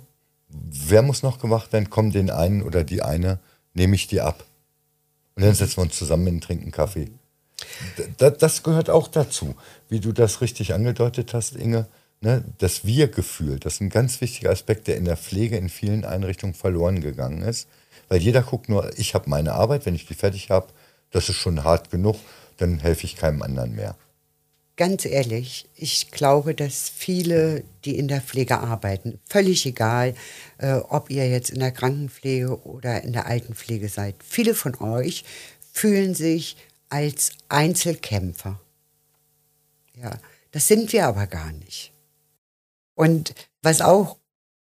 wer 0.49 1.01
muss 1.01 1.23
noch 1.23 1.39
gemacht 1.39 1.73
werden? 1.73 1.89
Komm, 1.89 2.11
den 2.11 2.29
einen 2.29 2.61
oder 2.61 2.83
die 2.83 3.01
eine 3.01 3.39
nehme 3.73 3.95
ich 3.95 4.07
dir 4.07 4.25
ab. 4.25 4.45
Und 5.35 5.43
dann 5.43 5.53
setzen 5.53 5.77
wir 5.77 5.83
uns 5.83 5.97
zusammen 5.97 6.27
und 6.27 6.43
trinken 6.43 6.71
Kaffee. 6.71 7.09
Das 8.17 8.63
gehört 8.63 8.89
auch 8.89 9.07
dazu, 9.07 9.55
wie 9.89 9.99
du 9.99 10.11
das 10.11 10.41
richtig 10.41 10.73
angedeutet 10.73 11.33
hast, 11.33 11.55
Inge. 11.55 11.87
Ne, 12.19 12.43
das 12.57 12.83
Wir-Gefühl, 12.83 13.59
das 13.59 13.75
ist 13.75 13.81
ein 13.81 13.89
ganz 13.89 14.21
wichtiger 14.21 14.49
Aspekt, 14.49 14.87
der 14.87 14.97
in 14.97 15.05
der 15.05 15.17
Pflege 15.17 15.55
in 15.57 15.69
vielen 15.69 16.03
Einrichtungen 16.03 16.55
verloren 16.55 16.99
gegangen 17.01 17.43
ist. 17.43 17.67
Weil 18.09 18.21
jeder 18.21 18.41
guckt 18.41 18.69
nur, 18.69 18.97
ich 18.97 19.13
habe 19.13 19.29
meine 19.29 19.53
Arbeit, 19.53 19.85
wenn 19.85 19.93
ich 19.93 20.07
die 20.07 20.15
fertig 20.15 20.49
habe, 20.49 20.67
das 21.11 21.29
ist 21.29 21.35
schon 21.35 21.63
hart 21.63 21.91
genug, 21.91 22.15
dann 22.57 22.79
helfe 22.79 23.05
ich 23.05 23.15
keinem 23.15 23.43
anderen 23.43 23.75
mehr. 23.75 23.95
Ganz 24.77 25.05
ehrlich, 25.05 25.67
ich 25.75 26.11
glaube, 26.11 26.53
dass 26.53 26.89
viele, 26.89 27.63
die 27.83 27.97
in 27.97 28.07
der 28.07 28.21
Pflege 28.21 28.59
arbeiten, 28.59 29.19
völlig 29.25 29.65
egal, 29.65 30.13
äh, 30.59 30.73
ob 30.73 31.09
ihr 31.09 31.27
jetzt 31.27 31.49
in 31.49 31.59
der 31.59 31.71
Krankenpflege 31.71 32.63
oder 32.63 33.03
in 33.03 33.11
der 33.11 33.25
Altenpflege 33.25 33.89
seid, 33.89 34.15
viele 34.23 34.53
von 34.53 34.75
euch 34.75 35.23
fühlen 35.73 36.13
sich 36.13 36.57
als 36.89 37.31
Einzelkämpfer. 37.49 38.59
Ja, 39.99 40.19
das 40.51 40.67
sind 40.67 40.93
wir 40.93 41.07
aber 41.07 41.25
gar 41.25 41.51
nicht. 41.51 41.91
Und 42.97 43.35
was 43.61 43.81
auch 43.81 44.17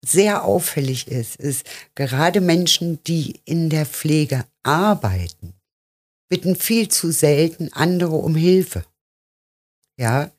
sehr 0.03 0.43
auffällig 0.43 1.07
ist, 1.07 1.35
ist 1.37 1.65
gerade 1.95 2.41
Menschen, 2.41 3.03
die 3.03 3.41
in 3.45 3.69
der 3.69 3.85
Pflege 3.85 4.45
arbeiten, 4.63 5.53
bitten 6.29 6.55
viel 6.55 6.89
zu 6.89 7.11
selten 7.11 7.71
andere 7.73 8.15
um 8.15 8.35
Hilfe 8.35 8.85
ja, 9.97 10.31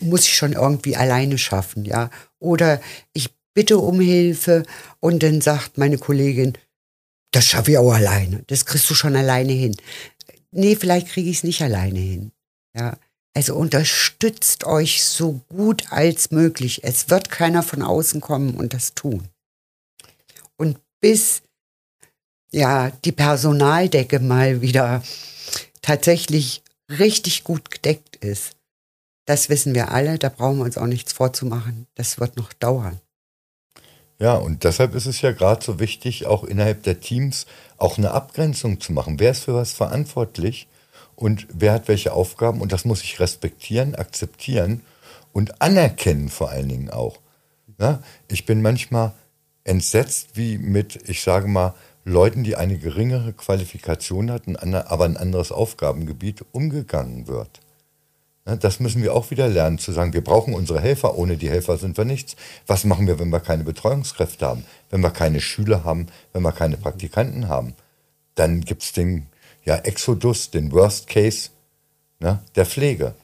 muss 0.00 0.26
ich 0.26 0.34
schon 0.34 0.52
irgendwie 0.52 0.96
alleine 0.96 1.38
schaffen, 1.38 1.84
ja. 1.84 2.10
Oder 2.38 2.80
ich 3.12 3.30
bitte 3.54 3.78
um 3.78 4.00
Hilfe 4.00 4.64
und 5.00 5.22
dann 5.22 5.40
sagt 5.40 5.78
meine 5.78 5.98
Kollegin, 5.98 6.54
das 7.32 7.46
schaffe 7.46 7.72
ich 7.72 7.78
auch 7.78 7.92
alleine, 7.92 8.42
das 8.46 8.66
kriegst 8.66 8.88
du 8.90 8.94
schon 8.94 9.16
alleine 9.16 9.52
hin. 9.52 9.76
Nee, 10.50 10.76
vielleicht 10.76 11.08
kriege 11.08 11.30
ich 11.30 11.38
es 11.38 11.44
nicht 11.44 11.62
alleine 11.62 11.98
hin, 11.98 12.32
ja. 12.74 12.96
Also 13.36 13.54
unterstützt 13.54 14.64
euch 14.64 15.04
so 15.04 15.42
gut 15.50 15.92
als 15.92 16.30
möglich. 16.30 16.84
Es 16.84 17.10
wird 17.10 17.28
keiner 17.28 17.62
von 17.62 17.82
außen 17.82 18.22
kommen 18.22 18.54
und 18.54 18.72
das 18.72 18.94
tun. 18.94 19.28
Und 20.56 20.78
bis 21.02 21.42
ja 22.50 22.90
die 23.04 23.12
Personaldecke 23.12 24.20
mal 24.20 24.62
wieder 24.62 25.02
tatsächlich 25.82 26.62
richtig 26.88 27.44
gut 27.44 27.70
gedeckt 27.70 28.16
ist. 28.24 28.52
Das 29.26 29.50
wissen 29.50 29.74
wir 29.74 29.90
alle, 29.90 30.18
da 30.18 30.30
brauchen 30.30 30.56
wir 30.56 30.64
uns 30.64 30.78
auch 30.78 30.86
nichts 30.86 31.12
vorzumachen. 31.12 31.86
Das 31.94 32.18
wird 32.18 32.38
noch 32.38 32.54
dauern. 32.54 33.02
Ja, 34.18 34.36
und 34.36 34.64
deshalb 34.64 34.94
ist 34.94 35.04
es 35.04 35.20
ja 35.20 35.32
gerade 35.32 35.62
so 35.62 35.78
wichtig, 35.78 36.24
auch 36.24 36.42
innerhalb 36.42 36.84
der 36.84 37.00
Teams 37.00 37.44
auch 37.76 37.98
eine 37.98 38.12
Abgrenzung 38.12 38.80
zu 38.80 38.94
machen. 38.94 39.20
Wer 39.20 39.32
ist 39.32 39.44
für 39.44 39.52
was 39.52 39.74
verantwortlich 39.74 40.68
und 41.16 41.46
wer 41.52 41.72
hat 41.72 41.88
welche 41.88 42.12
Aufgaben? 42.12 42.60
Und 42.60 42.72
das 42.72 42.84
muss 42.84 43.02
ich 43.02 43.18
respektieren, 43.18 43.94
akzeptieren 43.94 44.82
und 45.32 45.60
anerkennen 45.60 46.28
vor 46.28 46.50
allen 46.50 46.68
Dingen 46.68 46.90
auch. 46.90 47.18
Ja, 47.78 48.00
ich 48.28 48.46
bin 48.46 48.62
manchmal 48.62 49.12
entsetzt, 49.64 50.30
wie 50.34 50.58
mit, 50.58 51.08
ich 51.08 51.22
sage 51.22 51.48
mal, 51.48 51.74
Leuten, 52.04 52.44
die 52.44 52.54
eine 52.54 52.78
geringere 52.78 53.32
Qualifikation 53.32 54.30
hatten, 54.30 54.56
aber 54.56 55.04
ein 55.06 55.16
anderes 55.16 55.50
Aufgabengebiet 55.50 56.44
umgegangen 56.52 57.26
wird. 57.26 57.60
Das 58.44 58.78
müssen 58.78 59.02
wir 59.02 59.12
auch 59.12 59.32
wieder 59.32 59.48
lernen, 59.48 59.78
zu 59.78 59.90
sagen, 59.90 60.12
wir 60.12 60.22
brauchen 60.22 60.54
unsere 60.54 60.80
Helfer, 60.80 61.18
ohne 61.18 61.36
die 61.36 61.50
Helfer 61.50 61.78
sind 61.78 61.96
wir 61.96 62.04
nichts. 62.04 62.36
Was 62.68 62.84
machen 62.84 63.08
wir, 63.08 63.18
wenn 63.18 63.30
wir 63.30 63.40
keine 63.40 63.64
Betreuungskräfte 63.64 64.46
haben, 64.46 64.64
wenn 64.88 65.00
wir 65.00 65.10
keine 65.10 65.40
Schüler 65.40 65.82
haben, 65.82 66.06
wenn 66.32 66.42
wir 66.42 66.52
keine 66.52 66.76
Praktikanten 66.76 67.48
haben? 67.48 67.74
Dann 68.36 68.60
gibt 68.60 68.84
es 68.84 68.92
den, 68.92 69.26
ja, 69.66 69.76
Exodus, 69.76 70.50
den 70.50 70.72
Worst 70.72 71.08
Case 71.08 71.50
ne, 72.20 72.40
der 72.54 72.64
Pflege. 72.64 73.14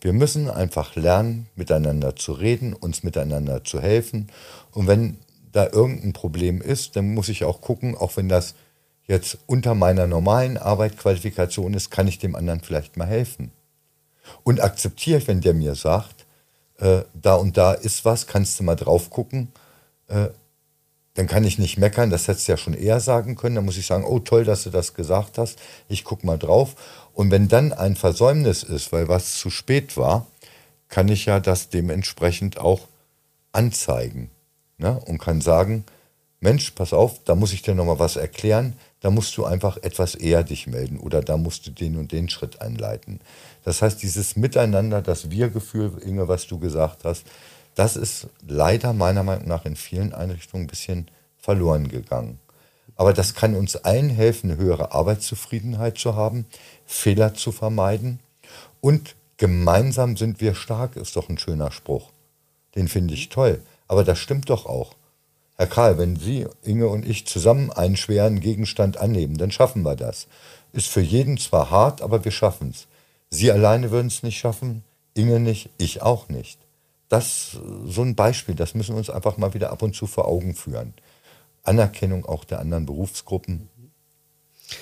Wir 0.00 0.12
müssen 0.12 0.48
einfach 0.48 0.94
lernen, 0.94 1.48
miteinander 1.56 2.14
zu 2.14 2.32
reden, 2.32 2.72
uns 2.72 3.02
miteinander 3.02 3.64
zu 3.64 3.80
helfen. 3.80 4.28
Und 4.70 4.86
wenn 4.86 5.18
da 5.50 5.66
irgendein 5.66 6.12
Problem 6.12 6.60
ist, 6.60 6.94
dann 6.94 7.14
muss 7.14 7.28
ich 7.28 7.44
auch 7.44 7.60
gucken, 7.60 7.96
auch 7.96 8.16
wenn 8.16 8.28
das 8.28 8.54
jetzt 9.06 9.38
unter 9.46 9.74
meiner 9.74 10.06
normalen 10.06 10.56
Arbeitsqualifikation 10.56 11.74
ist, 11.74 11.90
kann 11.90 12.06
ich 12.06 12.18
dem 12.18 12.36
anderen 12.36 12.60
vielleicht 12.60 12.96
mal 12.96 13.06
helfen. 13.06 13.50
Und 14.44 14.60
akzeptiere 14.60 15.18
ich, 15.18 15.26
wenn 15.26 15.40
der 15.40 15.54
mir 15.54 15.74
sagt, 15.74 16.26
äh, 16.78 17.02
da 17.14 17.34
und 17.34 17.56
da 17.56 17.72
ist 17.72 18.04
was, 18.04 18.26
kannst 18.26 18.60
du 18.60 18.64
mal 18.64 18.76
drauf 18.76 19.10
gucken, 19.10 19.48
äh, 20.08 20.28
dann 21.18 21.26
kann 21.26 21.42
ich 21.42 21.58
nicht 21.58 21.78
meckern, 21.78 22.10
das 22.10 22.28
hättest 22.28 22.46
du 22.46 22.52
ja 22.52 22.56
schon 22.56 22.74
eher 22.74 23.00
sagen 23.00 23.34
können. 23.34 23.56
Dann 23.56 23.64
muss 23.64 23.76
ich 23.76 23.86
sagen, 23.86 24.04
oh 24.04 24.20
toll, 24.20 24.44
dass 24.44 24.62
du 24.62 24.70
das 24.70 24.94
gesagt 24.94 25.36
hast, 25.36 25.58
ich 25.88 26.04
guck 26.04 26.22
mal 26.22 26.38
drauf. 26.38 26.76
Und 27.12 27.32
wenn 27.32 27.48
dann 27.48 27.72
ein 27.72 27.96
Versäumnis 27.96 28.62
ist, 28.62 28.92
weil 28.92 29.08
was 29.08 29.36
zu 29.36 29.50
spät 29.50 29.96
war, 29.96 30.28
kann 30.86 31.08
ich 31.08 31.26
ja 31.26 31.40
das 31.40 31.70
dementsprechend 31.70 32.58
auch 32.58 32.82
anzeigen 33.50 34.30
ne? 34.76 35.00
und 35.06 35.18
kann 35.18 35.40
sagen, 35.40 35.82
Mensch, 36.38 36.70
pass 36.70 36.92
auf, 36.92 37.24
da 37.24 37.34
muss 37.34 37.52
ich 37.52 37.62
dir 37.62 37.74
nochmal 37.74 37.98
was 37.98 38.14
erklären, 38.14 38.74
da 39.00 39.10
musst 39.10 39.36
du 39.36 39.44
einfach 39.44 39.76
etwas 39.78 40.14
eher 40.14 40.44
dich 40.44 40.68
melden 40.68 41.00
oder 41.00 41.20
da 41.20 41.36
musst 41.36 41.66
du 41.66 41.72
den 41.72 41.96
und 41.96 42.12
den 42.12 42.28
Schritt 42.28 42.60
einleiten. 42.62 43.18
Das 43.64 43.82
heißt, 43.82 44.00
dieses 44.04 44.36
Miteinander, 44.36 45.02
das 45.02 45.32
Wir-Gefühl, 45.32 46.00
Inge, 46.00 46.28
was 46.28 46.46
du 46.46 46.60
gesagt 46.60 47.02
hast, 47.02 47.24
das 47.78 47.94
ist 47.94 48.26
leider 48.44 48.92
meiner 48.92 49.22
Meinung 49.22 49.46
nach 49.46 49.64
in 49.64 49.76
vielen 49.76 50.12
Einrichtungen 50.12 50.64
ein 50.64 50.68
bisschen 50.68 51.08
verloren 51.38 51.86
gegangen. 51.86 52.40
Aber 52.96 53.12
das 53.12 53.34
kann 53.34 53.54
uns 53.54 53.76
allen 53.76 54.10
helfen, 54.10 54.50
eine 54.50 54.58
höhere 54.60 54.90
Arbeitszufriedenheit 54.90 55.96
zu 55.96 56.16
haben, 56.16 56.46
Fehler 56.86 57.34
zu 57.34 57.52
vermeiden 57.52 58.18
und 58.80 59.14
gemeinsam 59.36 60.16
sind 60.16 60.40
wir 60.40 60.56
stark, 60.56 60.96
ist 60.96 61.14
doch 61.14 61.28
ein 61.28 61.38
schöner 61.38 61.70
Spruch. 61.70 62.10
Den 62.74 62.88
finde 62.88 63.14
ich 63.14 63.28
toll. 63.28 63.62
Aber 63.86 64.02
das 64.02 64.18
stimmt 64.18 64.50
doch 64.50 64.66
auch. 64.66 64.94
Herr 65.56 65.68
Karl, 65.68 65.98
wenn 65.98 66.16
Sie, 66.16 66.48
Inge 66.64 66.88
und 66.88 67.08
ich 67.08 67.28
zusammen 67.28 67.70
einen 67.70 67.96
schweren 67.96 68.40
Gegenstand 68.40 68.96
annehmen, 68.96 69.38
dann 69.38 69.52
schaffen 69.52 69.84
wir 69.84 69.94
das. 69.94 70.26
Ist 70.72 70.88
für 70.88 71.00
jeden 71.00 71.38
zwar 71.38 71.70
hart, 71.70 72.02
aber 72.02 72.24
wir 72.24 72.32
schaffen 72.32 72.70
es. 72.74 72.88
Sie 73.30 73.52
alleine 73.52 73.92
würden 73.92 74.08
es 74.08 74.24
nicht 74.24 74.38
schaffen, 74.38 74.82
Inge 75.14 75.38
nicht, 75.38 75.70
ich 75.78 76.02
auch 76.02 76.28
nicht 76.28 76.58
das 77.08 77.58
so 77.86 78.02
ein 78.02 78.14
Beispiel, 78.14 78.54
das 78.54 78.74
müssen 78.74 78.94
wir 78.94 78.98
uns 78.98 79.10
einfach 79.10 79.36
mal 79.36 79.54
wieder 79.54 79.70
ab 79.70 79.82
und 79.82 79.94
zu 79.94 80.06
vor 80.06 80.26
Augen 80.26 80.54
führen. 80.54 80.94
Anerkennung 81.62 82.24
auch 82.26 82.44
der 82.44 82.60
anderen 82.60 82.86
Berufsgruppen 82.86 83.68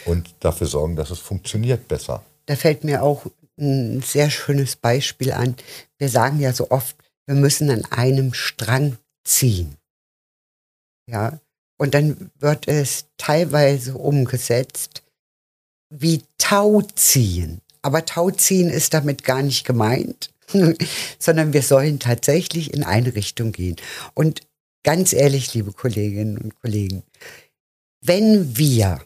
und 0.04 0.34
dafür 0.40 0.66
sorgen, 0.66 0.96
dass 0.96 1.10
es 1.10 1.18
funktioniert 1.18 1.88
besser. 1.88 2.24
Da 2.46 2.56
fällt 2.56 2.84
mir 2.84 3.02
auch 3.02 3.26
ein 3.58 4.02
sehr 4.02 4.30
schönes 4.30 4.76
Beispiel 4.76 5.32
an. 5.32 5.56
Wir 5.98 6.08
sagen 6.08 6.40
ja 6.40 6.52
so 6.52 6.70
oft, 6.70 6.96
wir 7.26 7.34
müssen 7.34 7.70
an 7.70 7.84
einem 7.86 8.34
Strang 8.34 8.98
ziehen. 9.24 9.76
Ja, 11.08 11.38
und 11.78 11.94
dann 11.94 12.30
wird 12.38 12.68
es 12.68 13.06
teilweise 13.16 13.94
umgesetzt 13.96 15.02
wie 15.90 16.22
Tauziehen. 16.38 17.60
Aber 17.82 18.04
Tauziehen 18.04 18.70
ist 18.70 18.94
damit 18.94 19.22
gar 19.24 19.42
nicht 19.42 19.64
gemeint, 19.64 20.30
sondern 21.18 21.52
wir 21.52 21.62
sollen 21.62 21.98
tatsächlich 21.98 22.72
in 22.72 22.84
eine 22.84 23.14
Richtung 23.14 23.52
gehen. 23.52 23.76
Und 24.14 24.42
ganz 24.82 25.12
ehrlich, 25.12 25.54
liebe 25.54 25.72
Kolleginnen 25.72 26.38
und 26.38 26.60
Kollegen, 26.60 27.02
wenn 28.00 28.56
wir 28.56 29.00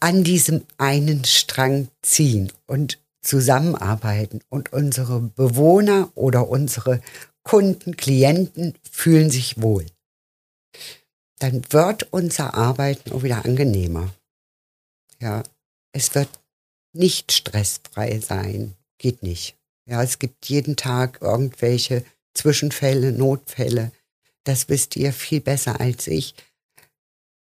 an 0.00 0.24
diesem 0.24 0.64
einen 0.78 1.24
Strang 1.24 1.88
ziehen 2.02 2.52
und 2.66 2.98
zusammenarbeiten 3.20 4.40
und 4.48 4.72
unsere 4.72 5.20
Bewohner 5.20 6.10
oder 6.14 6.48
unsere 6.48 7.00
Kunden, 7.44 7.96
Klienten 7.96 8.74
fühlen 8.90 9.30
sich 9.30 9.60
wohl, 9.62 9.86
dann 11.38 11.62
wird 11.70 12.12
unser 12.12 12.54
Arbeiten 12.54 13.12
auch 13.12 13.22
wieder 13.22 13.44
angenehmer. 13.44 14.12
Ja, 15.20 15.42
es 15.92 16.14
wird 16.14 16.28
nicht 16.92 17.32
stressfrei 17.32 18.18
sein 18.20 18.74
geht 19.02 19.22
nicht. 19.22 19.56
Ja, 19.84 20.02
es 20.02 20.18
gibt 20.18 20.46
jeden 20.46 20.76
Tag 20.76 21.18
irgendwelche 21.20 22.04
Zwischenfälle, 22.34 23.12
Notfälle. 23.12 23.92
Das 24.44 24.68
wisst 24.68 24.96
ihr 24.96 25.12
viel 25.12 25.40
besser 25.40 25.80
als 25.80 26.06
ich. 26.06 26.34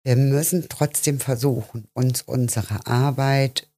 Wir 0.02 0.16
müssen 0.16 0.68
trotzdem 0.68 1.20
versuchen, 1.20 1.86
uns 1.92 2.22
unsere 2.22 2.86
Arbeit 2.86 3.68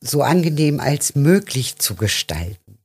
so 0.00 0.22
angenehm 0.22 0.78
als 0.78 1.16
möglich 1.16 1.78
zu 1.78 1.96
gestalten. 1.96 2.78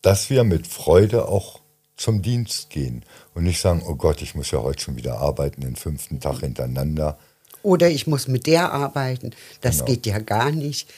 Dass 0.00 0.30
wir 0.30 0.42
mit 0.42 0.66
Freude 0.66 1.28
auch 1.28 1.60
zum 1.96 2.22
Dienst 2.22 2.70
gehen 2.70 3.04
und 3.34 3.44
nicht 3.44 3.60
sagen, 3.60 3.82
oh 3.86 3.94
Gott, 3.94 4.22
ich 4.22 4.34
muss 4.34 4.50
ja 4.50 4.60
heute 4.60 4.82
schon 4.82 4.96
wieder 4.96 5.18
arbeiten, 5.18 5.60
den 5.60 5.76
fünften 5.76 6.18
Tag 6.18 6.40
hintereinander. 6.40 7.18
Oder 7.62 7.90
ich 7.90 8.08
muss 8.08 8.26
mit 8.26 8.46
der 8.46 8.72
arbeiten, 8.72 9.30
das 9.60 9.76
genau. 9.76 9.86
geht 9.86 10.06
ja 10.06 10.18
gar 10.18 10.50
nicht. 10.50 10.92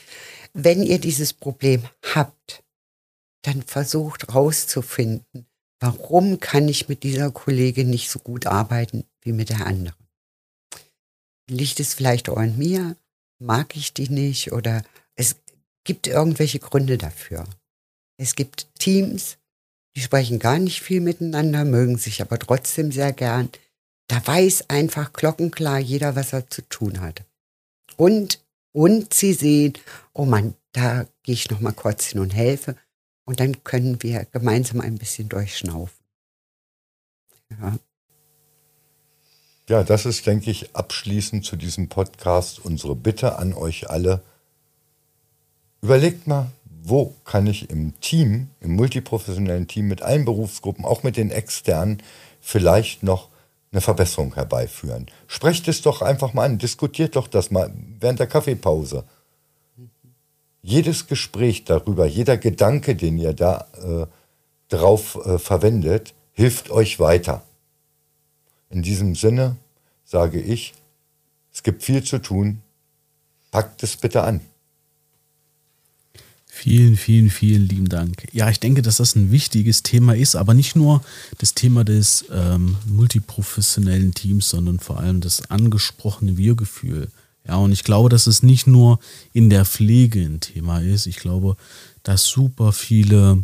Wenn 0.57 0.83
ihr 0.85 1.01
dieses 1.01 1.33
Problem 1.33 1.83
habt, 2.15 2.63
dann 3.43 3.63
versucht 3.63 4.35
rauszufinden, 4.35 5.47
warum 5.81 6.41
kann 6.41 6.69
ich 6.69 6.89
mit 6.89 7.03
dieser 7.03 7.31
Kollegin 7.31 7.91
nicht 7.91 8.09
so 8.09 8.21
gut 8.21 8.47
arbeiten 8.47 9.05
wie 9.21 9.33
mit 9.33 9.51
der 9.51 9.67
anderen. 9.67 9.99
Liegt 11.51 11.81
es 11.81 11.93
vielleicht 11.93 12.29
auch 12.29 12.37
an 12.37 12.57
mir? 12.57 12.97
Mag 13.39 13.77
ich 13.77 13.93
die 13.93 14.09
nicht? 14.09 14.53
Oder 14.53 14.83
es 15.17 15.37
gibt 15.85 16.07
irgendwelche 16.07 16.61
Gründe 16.61 16.99
dafür. 16.99 17.45
Es 18.17 18.37
gibt 18.37 18.69
Teams, 18.79 19.37
die 19.97 20.01
sprechen 20.01 20.39
gar 20.39 20.59
nicht 20.59 20.81
viel 20.81 21.01
miteinander, 21.01 21.65
mögen 21.65 21.99
sich 21.99 22.23
aber 22.23 22.39
trotzdem 22.39 22.93
sehr 22.93 23.13
gern. 23.13 23.51
Da 24.09 24.25
weiß 24.25 24.71
einfach 24.71 25.13
glockenklar 25.13 25.79
jeder, 25.79 26.17
was 26.17 26.33
er 26.33 26.49
zu 26.49 26.63
tun 26.63 27.01
hat. 27.01 27.25
Und 27.97 28.44
und 28.75 29.15
sie 29.15 29.33
sehen, 29.33 29.75
oh 30.13 30.25
Mann, 30.25 30.55
da 30.73 31.07
gehe 31.23 31.35
ich 31.35 31.49
noch 31.49 31.61
mal 31.61 31.73
kurz 31.73 32.07
hin 32.07 32.21
und 32.21 32.35
helfe 32.35 32.77
und 33.25 33.41
dann 33.41 33.63
können 33.63 34.03
wir 34.03 34.27
gemeinsam 34.27 34.81
ein 34.81 34.99
bisschen 34.99 35.29
durchschnaufen. 35.29 36.05
Ja. 37.51 37.79
Ja, 39.69 39.83
das 39.83 40.05
ist, 40.05 40.27
denke 40.27 40.51
ich, 40.51 40.75
abschließend 40.77 41.45
zu 41.45 41.57
diesem 41.57 41.89
Podcast 41.89 42.59
unsere 42.63 42.95
Bitte 42.95 43.39
an 43.39 43.55
euch 43.55 43.89
alle. 43.89 44.23
Überlegt 45.81 46.27
mal, 46.27 46.51
wo 46.83 47.15
kann 47.25 47.47
ich 47.47 47.71
im 47.71 47.99
Team, 48.01 48.51
im 48.61 48.75
multiprofessionellen 48.75 49.69
Team 49.69 49.87
mit 49.87 50.03
allen 50.03 50.27
Berufsgruppen, 50.27 50.85
auch 50.85 51.03
mit 51.03 51.17
den 51.17 51.31
externen, 51.31 52.03
vielleicht 52.41 53.03
noch 53.05 53.31
eine 53.75 53.81
Verbesserung 53.81 54.35
herbeiführen. 54.35 55.07
Sprecht 55.27 55.67
es 55.69 55.83
doch 55.83 56.01
einfach 56.01 56.33
mal 56.33 56.45
an, 56.45 56.59
diskutiert 56.59 57.17
doch 57.17 57.27
das 57.27 57.51
mal 57.51 57.73
während 57.99 58.21
der 58.21 58.29
Kaffeepause. 58.29 59.05
Jedes 60.63 61.09
Gespräch 61.09 61.65
darüber, 61.65 62.07
jeder 62.07 62.39
Gedanke, 62.39 62.95
den 62.95 63.19
ihr 63.19 63.35
da 63.35 63.67
äh, 63.83 64.07
drauf 64.69 65.19
äh, 65.27 65.39
verwendet, 65.39 66.15
hilft 66.33 66.71
euch 66.71 67.01
weiter. 67.01 67.43
In 68.71 68.83
diesem 68.83 69.15
Sinne 69.15 69.57
sage 70.05 70.41
ich, 70.41 70.73
es 71.53 71.63
gibt 71.63 71.83
viel 71.83 72.03
zu 72.03 72.19
tun. 72.19 72.63
Packt 73.51 73.83
es 73.83 73.97
bitte 73.97 74.23
an. 74.23 74.41
Vielen, 76.57 76.97
vielen, 76.97 77.31
vielen 77.31 77.69
lieben 77.69 77.89
Dank. 77.89 78.29
Ja, 78.33 78.49
ich 78.49 78.61
denke, 78.61 78.81
dass 78.81 78.99
das 78.99 79.17
ein 79.17 79.33
wichtiges 79.33 79.83
Thema 79.83 80.15
ist, 80.15 80.37
aber 80.37 80.55
nicht 80.55 80.77
nur 80.77 81.03
das 81.39 81.55
Thema 81.55 81.85
des 81.85 82.27
ähm, 82.31 82.77
multiprofessionellen 82.87 84.15
Teams, 84.15 84.51
sondern 84.51 84.79
vor 84.79 85.01
allem 85.01 85.21
das 85.21 85.51
angesprochene 85.51 86.39
Wir-Gefühl. 86.39 87.09
Ja, 87.47 87.57
und 87.57 87.73
ich 87.73 87.83
glaube, 87.83 88.09
dass 88.09 88.29
es 88.29 88.45
nicht 88.45 88.69
nur 88.69 89.01
in 89.33 89.51
der 89.51 89.65
Pflege 89.65 90.21
ein 90.21 90.39
Thema 90.39 90.79
ist. 90.79 91.07
Ich 91.07 91.17
glaube, 91.17 91.57
dass 92.05 92.25
super 92.25 92.73
viele, 92.73 93.43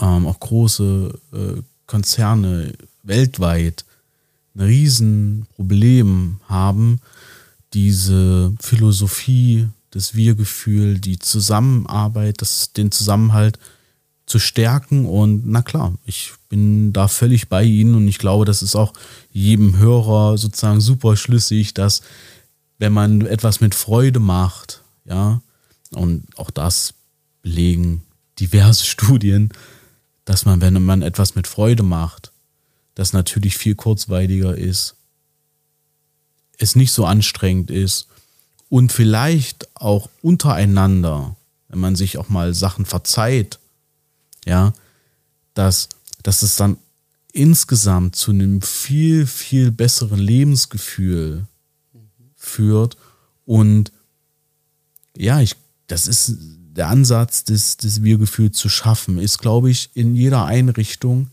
ähm, 0.00 0.26
auch 0.26 0.38
große 0.38 1.18
äh, 1.32 1.62
Konzerne 1.86 2.72
weltweit 3.02 3.84
ein 4.54 4.60
Riesenproblem 4.62 6.38
haben, 6.48 7.00
diese 7.74 8.54
Philosophie 8.60 9.68
das 9.90 10.14
Wir-Gefühl, 10.14 10.98
die 10.98 11.18
Zusammenarbeit, 11.18 12.42
das, 12.42 12.72
den 12.72 12.92
Zusammenhalt 12.92 13.58
zu 14.26 14.38
stärken. 14.38 15.06
Und 15.06 15.46
na 15.46 15.62
klar, 15.62 15.94
ich 16.06 16.32
bin 16.48 16.92
da 16.92 17.08
völlig 17.08 17.48
bei 17.48 17.64
Ihnen 17.64 17.94
und 17.94 18.08
ich 18.08 18.18
glaube, 18.18 18.44
das 18.44 18.62
ist 18.62 18.76
auch 18.76 18.92
jedem 19.32 19.78
Hörer 19.78 20.38
sozusagen 20.38 20.80
super 20.80 21.16
schlüssig, 21.16 21.74
dass 21.74 22.02
wenn 22.78 22.92
man 22.92 23.22
etwas 23.22 23.60
mit 23.60 23.74
Freude 23.74 24.20
macht, 24.20 24.82
ja, 25.04 25.42
und 25.90 26.26
auch 26.38 26.50
das 26.50 26.94
belegen 27.42 28.02
diverse 28.38 28.84
Studien, 28.86 29.50
dass 30.24 30.44
man, 30.44 30.60
wenn 30.60 30.80
man 30.84 31.02
etwas 31.02 31.34
mit 31.34 31.46
Freude 31.46 31.82
macht, 31.82 32.30
das 32.94 33.12
natürlich 33.12 33.56
viel 33.56 33.74
kurzweiliger 33.74 34.56
ist, 34.56 34.94
es 36.58 36.76
nicht 36.76 36.92
so 36.92 37.06
anstrengend 37.06 37.70
ist 37.70 38.06
und 38.70 38.92
vielleicht 38.92 39.68
auch 39.74 40.08
untereinander, 40.22 41.36
wenn 41.68 41.80
man 41.80 41.96
sich 41.96 42.16
auch 42.16 42.30
mal 42.30 42.54
Sachen 42.54 42.86
verzeiht, 42.86 43.58
ja, 44.46 44.72
dass, 45.52 45.90
dass 46.22 46.40
es 46.40 46.56
dann 46.56 46.78
insgesamt 47.32 48.16
zu 48.16 48.30
einem 48.30 48.62
viel, 48.62 49.26
viel 49.26 49.70
besseren 49.70 50.20
Lebensgefühl 50.20 51.46
führt. 52.36 52.96
Und 53.44 53.92
ja, 55.16 55.40
ich, 55.40 55.56
das 55.88 56.06
ist 56.06 56.36
der 56.38 56.88
Ansatz, 56.88 57.44
das, 57.44 57.76
das 57.76 58.02
Wir-Gefühl 58.02 58.52
zu 58.52 58.68
schaffen, 58.68 59.18
ist, 59.18 59.38
glaube 59.38 59.70
ich, 59.70 59.90
in 59.94 60.14
jeder 60.14 60.44
Einrichtung. 60.44 61.30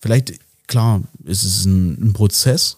Vielleicht, 0.00 0.34
klar, 0.66 1.02
es 1.24 1.44
ist 1.44 1.64
ein, 1.64 2.08
ein 2.08 2.12
Prozess. 2.12 2.76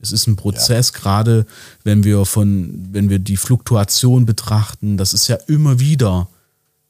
Es 0.00 0.12
ist 0.12 0.26
ein 0.26 0.36
Prozess, 0.36 0.92
ja. 0.94 1.00
gerade 1.00 1.46
wenn 1.82 2.04
wir 2.04 2.24
von, 2.24 2.88
wenn 2.92 3.10
wir 3.10 3.18
die 3.18 3.36
Fluktuation 3.36 4.26
betrachten, 4.26 4.96
das 4.96 5.12
ist 5.12 5.28
ja 5.28 5.36
immer 5.46 5.80
wieder 5.80 6.28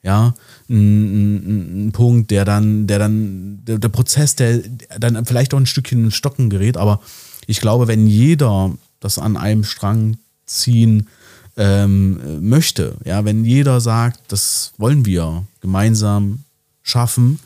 ja, 0.03 0.35
ein, 0.68 0.77
ein, 0.77 1.87
ein, 1.88 1.92
Punkt, 1.92 2.31
der 2.31 2.44
dann, 2.44 2.87
der 2.87 2.99
dann, 2.99 3.64
der, 3.64 3.79
der, 3.79 3.88
Prozess, 3.88 4.37
der 4.37 4.62
dann 4.99 5.25
vielleicht 5.27 5.55
auch 5.55 5.59
ein 5.59 5.66
Stückchen 5.66 6.05
ins 6.05 6.14
Stocken 6.14 6.51
gerät, 6.51 6.77
aber 6.77 7.01
ich 7.47 7.61
glaube, 7.61 7.88
wenn 7.88 8.07
jeder 8.07 8.73
das 9.01 9.18
an 9.18 9.37
einem 9.37 9.64
Strang 9.64 10.18
ziehen 10.47 11.09
ähm, 11.57 12.49
möchte, 12.49 12.97
ja, 13.05 13.25
wenn 13.25 13.44
jeder 13.44 13.81
sagt, 13.81 14.21
das 14.29 14.73
wollen 14.79 15.05
wir 15.05 15.44
gemeinsam 15.61 16.44
schaffen, 16.83 17.40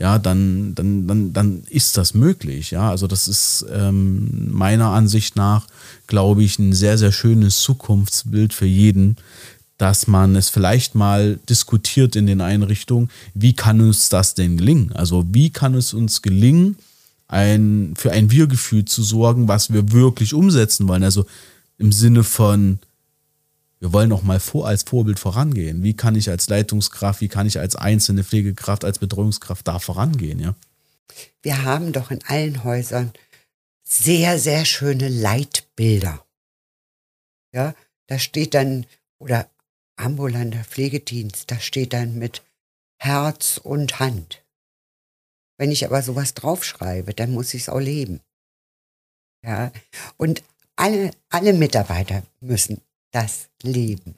ja, 0.00 0.18
dann, 0.18 0.74
dann, 0.74 1.06
dann, 1.06 1.32
dann 1.34 1.62
ist 1.68 1.98
das 1.98 2.14
möglich, 2.14 2.70
ja, 2.70 2.88
also 2.88 3.06
das 3.06 3.28
ist 3.28 3.66
ähm, 3.70 4.50
meiner 4.50 4.88
Ansicht 4.88 5.36
nach, 5.36 5.66
glaube 6.06 6.42
ich, 6.42 6.58
ein 6.58 6.72
sehr, 6.72 6.96
sehr 6.96 7.12
schönes 7.12 7.60
Zukunftsbild 7.60 8.54
für 8.54 8.66
jeden, 8.66 9.16
dass 9.76 10.06
man 10.06 10.36
es 10.36 10.48
vielleicht 10.48 10.94
mal 10.94 11.38
diskutiert 11.50 12.16
in 12.16 12.26
den 12.26 12.40
Einrichtungen, 12.40 13.10
wie 13.34 13.52
kann 13.52 13.80
uns 13.82 14.08
das 14.08 14.34
denn 14.34 14.56
gelingen? 14.56 14.92
Also 14.94 15.26
wie 15.32 15.50
kann 15.50 15.74
es 15.74 15.92
uns 15.92 16.22
gelingen, 16.22 16.76
ein, 17.28 17.92
für 17.94 18.10
ein 18.10 18.30
Wir-Gefühl 18.30 18.86
zu 18.86 19.02
sorgen, 19.02 19.48
was 19.48 19.70
wir 19.70 19.92
wirklich 19.92 20.32
umsetzen 20.32 20.88
wollen? 20.88 21.04
Also 21.04 21.26
im 21.76 21.92
Sinne 21.92 22.24
von, 22.24 22.78
wir 23.80 23.94
wollen 23.94 24.12
auch 24.12 24.22
mal 24.22 24.40
vor, 24.40 24.68
als 24.68 24.82
Vorbild 24.82 25.18
vorangehen. 25.18 25.82
Wie 25.82 25.96
kann 25.96 26.14
ich 26.14 26.28
als 26.28 26.48
Leitungskraft, 26.48 27.22
wie 27.22 27.28
kann 27.28 27.46
ich 27.46 27.58
als 27.58 27.76
einzelne 27.76 28.22
Pflegekraft, 28.22 28.84
als 28.84 28.98
Betreuungskraft 28.98 29.66
da 29.66 29.78
vorangehen? 29.78 30.38
Ja? 30.38 30.54
Wir 31.42 31.62
haben 31.64 31.92
doch 31.92 32.10
in 32.10 32.22
allen 32.24 32.62
Häusern 32.62 33.12
sehr, 33.82 34.38
sehr 34.38 34.66
schöne 34.66 35.08
Leitbilder. 35.08 36.24
Ja, 37.52 37.74
da 38.06 38.18
steht 38.18 38.54
dann, 38.54 38.86
oder 39.18 39.48
ambulanter 39.96 40.62
Pflegedienst, 40.62 41.50
da 41.50 41.58
steht 41.58 41.94
dann 41.94 42.18
mit 42.18 42.42
Herz 42.98 43.58
und 43.62 43.98
Hand. 43.98 44.44
Wenn 45.56 45.72
ich 45.72 45.86
aber 45.86 46.02
sowas 46.02 46.34
draufschreibe, 46.34 47.14
dann 47.14 47.32
muss 47.32 47.54
ich 47.54 47.62
es 47.62 47.68
auch 47.70 47.80
leben. 47.80 48.20
Ja, 49.42 49.72
und 50.18 50.42
alle, 50.76 51.12
alle 51.30 51.54
Mitarbeiter 51.54 52.22
müssen 52.40 52.82
das 53.10 53.48
leben. 53.62 54.16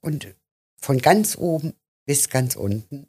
Und 0.00 0.34
von 0.80 0.98
ganz 0.98 1.36
oben 1.36 1.74
bis 2.06 2.28
ganz 2.28 2.56
unten, 2.56 3.08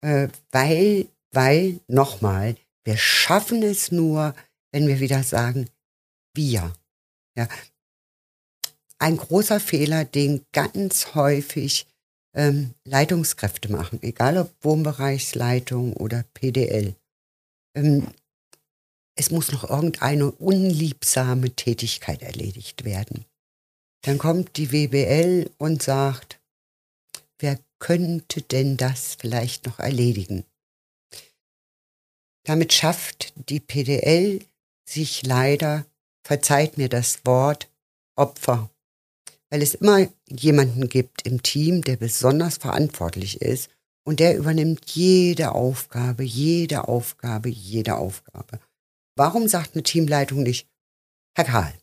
äh, 0.00 0.28
weil, 0.50 1.08
weil, 1.32 1.80
nochmal, 1.86 2.56
wir 2.84 2.96
schaffen 2.96 3.62
es 3.62 3.92
nur, 3.92 4.34
wenn 4.72 4.86
wir 4.86 5.00
wieder 5.00 5.22
sagen, 5.22 5.68
wir. 6.34 6.72
Ja, 7.36 7.48
ein 8.98 9.16
großer 9.16 9.60
Fehler, 9.60 10.04
den 10.04 10.44
ganz 10.52 11.14
häufig 11.14 11.86
ähm, 12.34 12.74
Leitungskräfte 12.84 13.70
machen, 13.70 14.02
egal 14.02 14.38
ob 14.38 14.52
Wohnbereichsleitung 14.62 15.92
oder 15.94 16.24
PDL. 16.34 16.94
Ähm, 17.76 18.08
es 19.16 19.30
muss 19.30 19.50
noch 19.52 19.68
irgendeine 19.68 20.30
unliebsame 20.30 21.50
Tätigkeit 21.50 22.22
erledigt 22.22 22.84
werden. 22.84 23.24
Dann 24.02 24.18
kommt 24.18 24.56
die 24.56 24.72
WBL 24.72 25.50
und 25.58 25.82
sagt, 25.82 26.40
wer 27.38 27.58
könnte 27.78 28.42
denn 28.42 28.76
das 28.76 29.14
vielleicht 29.14 29.66
noch 29.66 29.78
erledigen? 29.78 30.44
Damit 32.44 32.72
schafft 32.72 33.32
die 33.50 33.60
PDL 33.60 34.44
sich 34.88 35.22
leider, 35.24 35.84
verzeiht 36.24 36.78
mir 36.78 36.88
das 36.88 37.24
Wort, 37.24 37.70
Opfer 38.16 38.70
weil 39.50 39.62
es 39.62 39.74
immer 39.74 40.06
jemanden 40.28 40.88
gibt 40.88 41.22
im 41.26 41.42
Team, 41.42 41.82
der 41.82 41.96
besonders 41.96 42.58
verantwortlich 42.58 43.40
ist 43.40 43.70
und 44.04 44.20
der 44.20 44.36
übernimmt 44.36 44.90
jede 44.90 45.52
Aufgabe, 45.52 46.22
jede 46.22 46.88
Aufgabe, 46.88 47.48
jede 47.48 47.96
Aufgabe. 47.96 48.60
Warum 49.16 49.48
sagt 49.48 49.74
eine 49.74 49.82
Teamleitung 49.82 50.42
nicht, 50.42 50.68
Herr 51.34 51.44
Karl, 51.44 51.74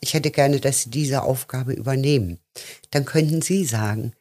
ich 0.00 0.14
hätte 0.14 0.30
gerne, 0.30 0.60
dass 0.60 0.82
Sie 0.82 0.90
diese 0.90 1.22
Aufgabe 1.22 1.72
übernehmen. 1.72 2.38
Dann 2.90 3.04
könnten 3.04 3.42
Sie 3.42 3.64
sagen, 3.64 4.12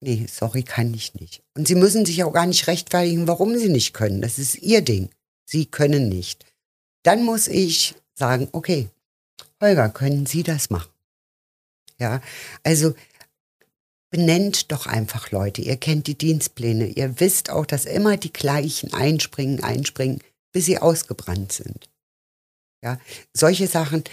nee, 0.00 0.26
sorry, 0.28 0.62
kann 0.62 0.92
ich 0.94 1.14
nicht. 1.14 1.42
Und 1.54 1.68
Sie 1.68 1.74
müssen 1.74 2.06
sich 2.06 2.24
auch 2.24 2.32
gar 2.32 2.46
nicht 2.46 2.66
rechtfertigen, 2.66 3.26
warum 3.26 3.58
Sie 3.58 3.68
nicht 3.68 3.92
können. 3.92 4.22
Das 4.22 4.38
ist 4.38 4.56
Ihr 4.56 4.82
Ding. 4.82 5.10
Sie 5.44 5.66
können 5.66 6.08
nicht. 6.08 6.44
Dann 7.02 7.24
muss 7.24 7.48
ich 7.48 7.94
sagen, 8.14 8.48
okay, 8.52 8.88
Holger, 9.60 9.88
können 9.90 10.26
Sie 10.26 10.42
das 10.42 10.70
machen? 10.70 10.90
Ja, 11.98 12.20
also 12.62 12.94
benennt 14.10 14.70
doch 14.72 14.86
einfach 14.86 15.30
Leute. 15.30 15.62
Ihr 15.62 15.76
kennt 15.76 16.06
die 16.06 16.18
Dienstpläne. 16.18 16.86
Ihr 16.86 17.20
wisst 17.20 17.50
auch, 17.50 17.66
dass 17.66 17.84
immer 17.84 18.16
die 18.16 18.32
gleichen 18.32 18.92
einspringen, 18.92 19.62
einspringen, 19.62 20.20
bis 20.52 20.66
sie 20.66 20.78
ausgebrannt 20.78 21.52
sind. 21.52 21.88
Ja, 22.86 23.00
solche 23.32 23.66
Sachen. 23.66 24.04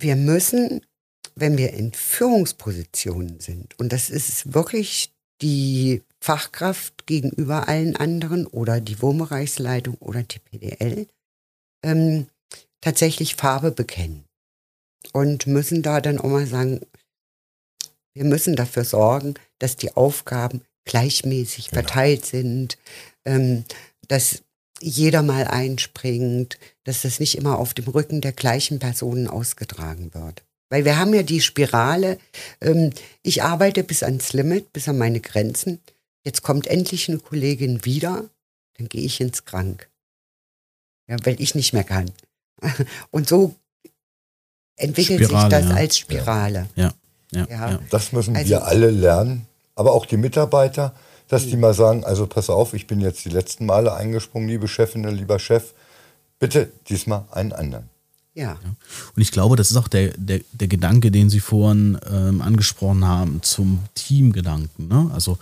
Wir 0.00 0.16
müssen, 0.16 0.84
wenn 1.36 1.56
wir 1.56 1.72
in 1.72 1.92
Führungspositionen 1.92 3.38
sind, 3.38 3.78
und 3.78 3.92
das 3.92 4.10
ist 4.10 4.54
wirklich 4.54 5.12
die 5.40 6.02
Fachkraft 6.20 7.06
gegenüber 7.06 7.68
allen 7.68 7.94
anderen 7.94 8.44
oder 8.48 8.80
die 8.80 9.00
Wohnbereichsleitung 9.00 9.94
oder 10.00 10.24
die 10.24 10.40
PDL, 10.40 11.06
ähm, 11.84 12.26
tatsächlich 12.80 13.36
Farbe 13.36 13.70
bekennen 13.70 14.24
und 15.12 15.46
müssen 15.46 15.82
da 15.82 16.00
dann 16.00 16.18
auch 16.18 16.28
mal 16.28 16.46
sagen, 16.48 16.80
wir 18.14 18.24
müssen 18.24 18.56
dafür 18.56 18.84
sorgen, 18.84 19.34
dass 19.60 19.76
die 19.76 19.94
Aufgaben 19.96 20.62
gleichmäßig 20.86 21.68
genau. 21.68 21.82
verteilt 21.82 22.26
sind, 22.26 22.78
ähm, 23.24 23.64
dass 24.08 24.42
jeder 24.82 25.22
mal 25.22 25.46
einspringt, 25.46 26.58
dass 26.84 27.02
das 27.02 27.20
nicht 27.20 27.38
immer 27.38 27.58
auf 27.58 27.74
dem 27.74 27.86
Rücken 27.86 28.20
der 28.20 28.32
gleichen 28.32 28.78
Personen 28.78 29.28
ausgetragen 29.28 30.12
wird. 30.12 30.42
Weil 30.68 30.84
wir 30.84 30.98
haben 30.98 31.14
ja 31.14 31.22
die 31.22 31.40
Spirale, 31.40 32.18
ähm, 32.60 32.90
ich 33.22 33.42
arbeite 33.42 33.84
bis 33.84 34.02
ans 34.02 34.32
Limit, 34.32 34.72
bis 34.72 34.88
an 34.88 34.98
meine 34.98 35.20
Grenzen. 35.20 35.80
Jetzt 36.24 36.42
kommt 36.42 36.66
endlich 36.66 37.08
eine 37.08 37.18
Kollegin 37.18 37.84
wieder, 37.84 38.24
dann 38.78 38.88
gehe 38.88 39.02
ich 39.02 39.20
ins 39.20 39.44
Krank. 39.44 39.88
Ja, 41.08 41.16
weil 41.24 41.40
ich 41.40 41.54
nicht 41.54 41.72
mehr 41.72 41.84
kann. 41.84 42.10
Und 43.10 43.28
so 43.28 43.54
entwickelt 44.76 45.24
Spirale, 45.24 45.42
sich 45.42 45.50
das 45.50 45.64
ja. 45.64 45.76
als 45.76 45.98
Spirale. 45.98 46.68
Ja. 46.74 46.94
Ja. 47.32 47.46
ja. 47.48 47.80
Das 47.90 48.12
müssen 48.12 48.36
also, 48.36 48.48
wir 48.48 48.64
alle 48.64 48.90
lernen, 48.90 49.46
aber 49.74 49.92
auch 49.92 50.06
die 50.06 50.16
Mitarbeiter, 50.16 50.94
dass 51.32 51.46
die 51.46 51.56
mal 51.56 51.72
sagen, 51.72 52.04
also 52.04 52.26
pass 52.26 52.50
auf, 52.50 52.74
ich 52.74 52.86
bin 52.86 53.00
jetzt 53.00 53.24
die 53.24 53.30
letzten 53.30 53.64
Male 53.64 53.94
eingesprungen, 53.94 54.50
liebe 54.50 54.68
Chefin, 54.68 55.02
lieber 55.04 55.38
Chef, 55.38 55.72
bitte 56.38 56.70
diesmal 56.90 57.24
einen 57.30 57.54
anderen. 57.54 57.88
Ja. 58.34 58.58
Und 59.16 59.22
ich 59.22 59.32
glaube, 59.32 59.56
das 59.56 59.70
ist 59.70 59.78
auch 59.78 59.88
der, 59.88 60.12
der, 60.18 60.42
der 60.52 60.68
Gedanke, 60.68 61.10
den 61.10 61.30
Sie 61.30 61.40
vorhin 61.40 61.98
ähm, 62.06 62.42
angesprochen 62.42 63.06
haben, 63.06 63.40
zum 63.42 63.78
Teamgedanken. 63.94 64.88
Ne? 64.88 65.10
Also, 65.14 65.38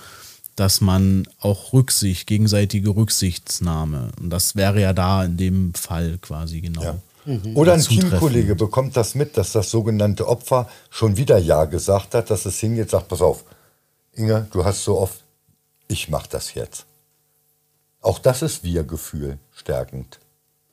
dass 0.54 0.80
man 0.80 1.26
auch 1.40 1.72
Rücksicht, 1.72 2.28
gegenseitige 2.28 2.90
Rücksichtnahme, 2.90 4.12
und 4.20 4.30
das 4.30 4.54
wäre 4.54 4.80
ja 4.80 4.92
da 4.92 5.24
in 5.24 5.38
dem 5.38 5.74
Fall 5.74 6.18
quasi 6.22 6.60
genau. 6.60 6.84
Ja. 6.84 6.98
Mhm. 7.24 7.56
Oder 7.56 7.72
ein 7.72 7.82
Teamkollege 7.82 8.54
bekommt 8.54 8.96
das 8.96 9.16
mit, 9.16 9.36
dass 9.36 9.50
das 9.50 9.72
sogenannte 9.72 10.28
Opfer 10.28 10.68
schon 10.88 11.16
wieder 11.16 11.38
Ja 11.38 11.64
gesagt 11.64 12.14
hat, 12.14 12.30
dass 12.30 12.46
es 12.46 12.60
hingeht, 12.60 12.90
sagt, 12.90 13.08
pass 13.08 13.22
auf, 13.22 13.44
Inge, 14.12 14.46
du 14.52 14.64
hast 14.64 14.84
so 14.84 14.96
oft, 14.96 15.24
ich 15.90 16.08
mach 16.08 16.26
das 16.26 16.54
jetzt. 16.54 16.86
Auch 18.00 18.18
das 18.18 18.42
ist 18.42 18.62
Wir-Gefühl 18.64 19.38
stärkend. 19.52 20.20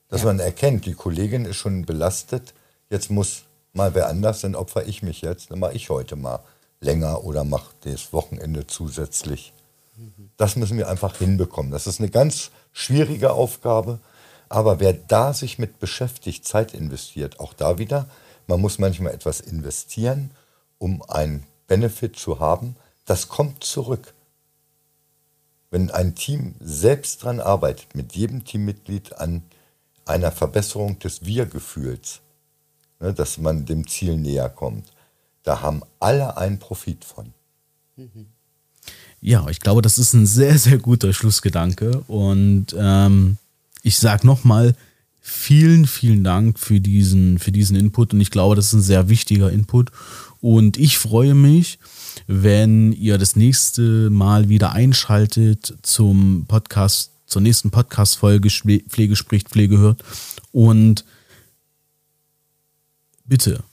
Dass 0.09 0.21
ja. 0.21 0.27
man 0.27 0.39
erkennt, 0.39 0.85
die 0.85 0.93
Kollegin 0.93 1.45
ist 1.45 1.57
schon 1.57 1.85
belastet, 1.85 2.53
jetzt 2.89 3.09
muss 3.11 3.43
mal 3.73 3.93
wer 3.95 4.07
anders, 4.07 4.41
dann 4.41 4.55
opfer 4.55 4.87
ich 4.87 5.03
mich 5.03 5.21
jetzt, 5.21 5.51
dann 5.51 5.59
mache 5.59 5.73
ich 5.73 5.89
heute 5.89 6.15
mal 6.15 6.39
länger 6.79 7.23
oder 7.23 7.43
mache 7.43 7.73
das 7.81 8.13
Wochenende 8.13 8.67
zusätzlich. 8.67 9.53
Mhm. 9.97 10.29
Das 10.37 10.55
müssen 10.55 10.77
wir 10.77 10.87
einfach 10.87 11.17
hinbekommen. 11.17 11.71
Das 11.71 11.87
ist 11.87 11.99
eine 11.99 12.09
ganz 12.09 12.51
schwierige 12.71 13.33
Aufgabe, 13.33 13.99
aber 14.49 14.79
wer 14.79 14.93
da 14.93 15.33
sich 15.33 15.59
mit 15.59 15.79
beschäftigt, 15.79 16.45
Zeit 16.45 16.73
investiert, 16.73 17.39
auch 17.39 17.53
da 17.53 17.77
wieder, 17.77 18.07
man 18.47 18.61
muss 18.61 18.79
manchmal 18.79 19.13
etwas 19.13 19.41
investieren, 19.41 20.31
um 20.77 21.01
einen 21.09 21.43
Benefit 21.67 22.15
zu 22.15 22.39
haben. 22.39 22.77
Das 23.05 23.27
kommt 23.27 23.63
zurück. 23.63 24.13
Wenn 25.69 25.91
ein 25.91 26.15
Team 26.15 26.55
selbst 26.59 27.23
daran 27.23 27.39
arbeitet, 27.39 27.95
mit 27.95 28.15
jedem 28.15 28.45
Teammitglied 28.45 29.19
an 29.19 29.43
einer 30.05 30.31
Verbesserung 30.31 30.99
des 30.99 31.25
Wir-Gefühls, 31.25 32.21
ne, 32.99 33.13
dass 33.13 33.37
man 33.37 33.65
dem 33.65 33.87
Ziel 33.87 34.17
näher 34.17 34.49
kommt, 34.49 34.91
da 35.43 35.61
haben 35.61 35.81
alle 35.99 36.37
einen 36.37 36.59
Profit 36.59 37.03
von. 37.05 37.33
Ja, 39.21 39.47
ich 39.49 39.59
glaube, 39.59 39.81
das 39.81 39.97
ist 39.97 40.13
ein 40.13 40.25
sehr, 40.25 40.57
sehr 40.57 40.77
guter 40.77 41.13
Schlussgedanke. 41.13 42.03
Und 42.07 42.67
ähm, 42.77 43.37
ich 43.81 43.97
sage 43.97 44.25
nochmal, 44.25 44.75
vielen, 45.27 45.87
vielen 45.87 46.23
Dank 46.23 46.57
für 46.57 46.79
diesen, 46.79 47.37
für 47.37 47.51
diesen 47.51 47.75
Input. 47.75 48.13
Und 48.13 48.21
ich 48.21 48.31
glaube, 48.31 48.55
das 48.55 48.67
ist 48.67 48.73
ein 48.73 48.81
sehr 48.81 49.09
wichtiger 49.09 49.51
Input. 49.51 49.91
Und 50.39 50.77
ich 50.77 50.97
freue 50.97 51.33
mich, 51.33 51.79
wenn 52.27 52.93
ihr 52.93 53.17
das 53.17 53.35
nächste 53.35 54.09
Mal 54.09 54.47
wieder 54.47 54.71
einschaltet 54.71 55.75
zum 55.81 56.45
Podcast, 56.47 57.11
zur 57.25 57.41
nächsten 57.41 57.71
Podcast-Folge 57.71 58.49
Pflege 58.49 59.15
spricht, 59.17 59.49
Pflege 59.49 59.77
hört. 59.77 60.01
Und 60.53 61.03
bitte 63.25 63.63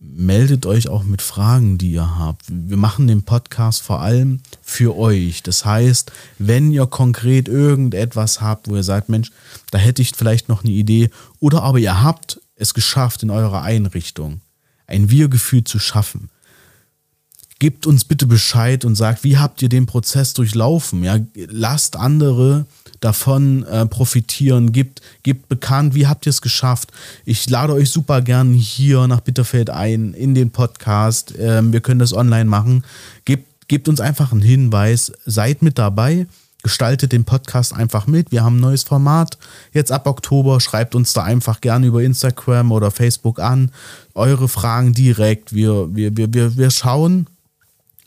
meldet 0.00 0.64
euch 0.64 0.88
auch 0.88 1.02
mit 1.02 1.22
Fragen, 1.22 1.76
die 1.76 1.92
ihr 1.92 2.18
habt. 2.18 2.44
Wir 2.48 2.76
machen 2.76 3.08
den 3.08 3.24
Podcast 3.24 3.82
vor 3.82 4.00
allem 4.00 4.40
für 4.62 4.96
euch. 4.96 5.42
Das 5.42 5.64
heißt, 5.64 6.12
wenn 6.38 6.70
ihr 6.70 6.86
konkret 6.86 7.48
irgendetwas 7.48 8.40
habt, 8.40 8.68
wo 8.68 8.76
ihr 8.76 8.84
sagt, 8.84 9.08
Mensch, 9.08 9.32
da 9.70 9.78
hätte 9.78 10.02
ich 10.02 10.12
vielleicht 10.14 10.48
noch 10.48 10.62
eine 10.62 10.72
Idee, 10.72 11.10
oder 11.40 11.62
aber 11.62 11.78
ihr 11.78 12.02
habt 12.02 12.40
es 12.54 12.74
geschafft 12.74 13.22
in 13.22 13.30
eurer 13.30 13.62
Einrichtung, 13.62 14.40
ein 14.86 15.10
Wir-Gefühl 15.10 15.64
zu 15.64 15.78
schaffen, 15.78 16.30
gebt 17.58 17.86
uns 17.86 18.04
bitte 18.04 18.26
Bescheid 18.26 18.84
und 18.84 18.94
sagt, 18.94 19.24
wie 19.24 19.38
habt 19.38 19.62
ihr 19.62 19.68
den 19.68 19.86
Prozess 19.86 20.32
durchlaufen? 20.32 21.02
Ja, 21.02 21.18
lasst 21.34 21.96
andere 21.96 22.66
davon 23.00 23.64
äh, 23.64 23.86
profitieren, 23.86 24.72
gebt, 24.72 25.00
gebt 25.22 25.48
bekannt, 25.48 25.94
wie 25.94 26.06
habt 26.06 26.26
ihr 26.26 26.30
es 26.30 26.42
geschafft. 26.42 26.90
Ich 27.24 27.48
lade 27.48 27.72
euch 27.72 27.90
super 27.90 28.22
gern 28.22 28.52
hier 28.52 29.06
nach 29.06 29.20
Bitterfeld 29.20 29.70
ein 29.70 30.14
in 30.14 30.34
den 30.34 30.50
Podcast. 30.50 31.34
Ähm, 31.38 31.72
wir 31.72 31.80
können 31.80 32.00
das 32.00 32.12
online 32.12 32.46
machen. 32.46 32.84
Gebt, 33.24 33.68
gebt 33.68 33.88
uns 33.88 34.00
einfach 34.00 34.32
einen 34.32 34.42
Hinweis, 34.42 35.12
seid 35.24 35.62
mit 35.62 35.78
dabei. 35.78 36.26
Gestaltet 36.64 37.12
den 37.12 37.24
Podcast 37.24 37.72
einfach 37.72 38.08
mit. 38.08 38.32
Wir 38.32 38.42
haben 38.42 38.56
ein 38.56 38.60
neues 38.60 38.82
Format 38.82 39.38
jetzt 39.72 39.92
ab 39.92 40.08
Oktober. 40.08 40.60
Schreibt 40.60 40.96
uns 40.96 41.12
da 41.12 41.22
einfach 41.22 41.60
gerne 41.60 41.86
über 41.86 42.02
Instagram 42.02 42.72
oder 42.72 42.90
Facebook 42.90 43.38
an. 43.38 43.70
Eure 44.14 44.48
Fragen 44.48 44.92
direkt. 44.92 45.52
Wir, 45.52 45.94
wir, 45.94 46.16
wir, 46.16 46.34
wir, 46.34 46.56
wir 46.56 46.70
schauen, 46.72 47.28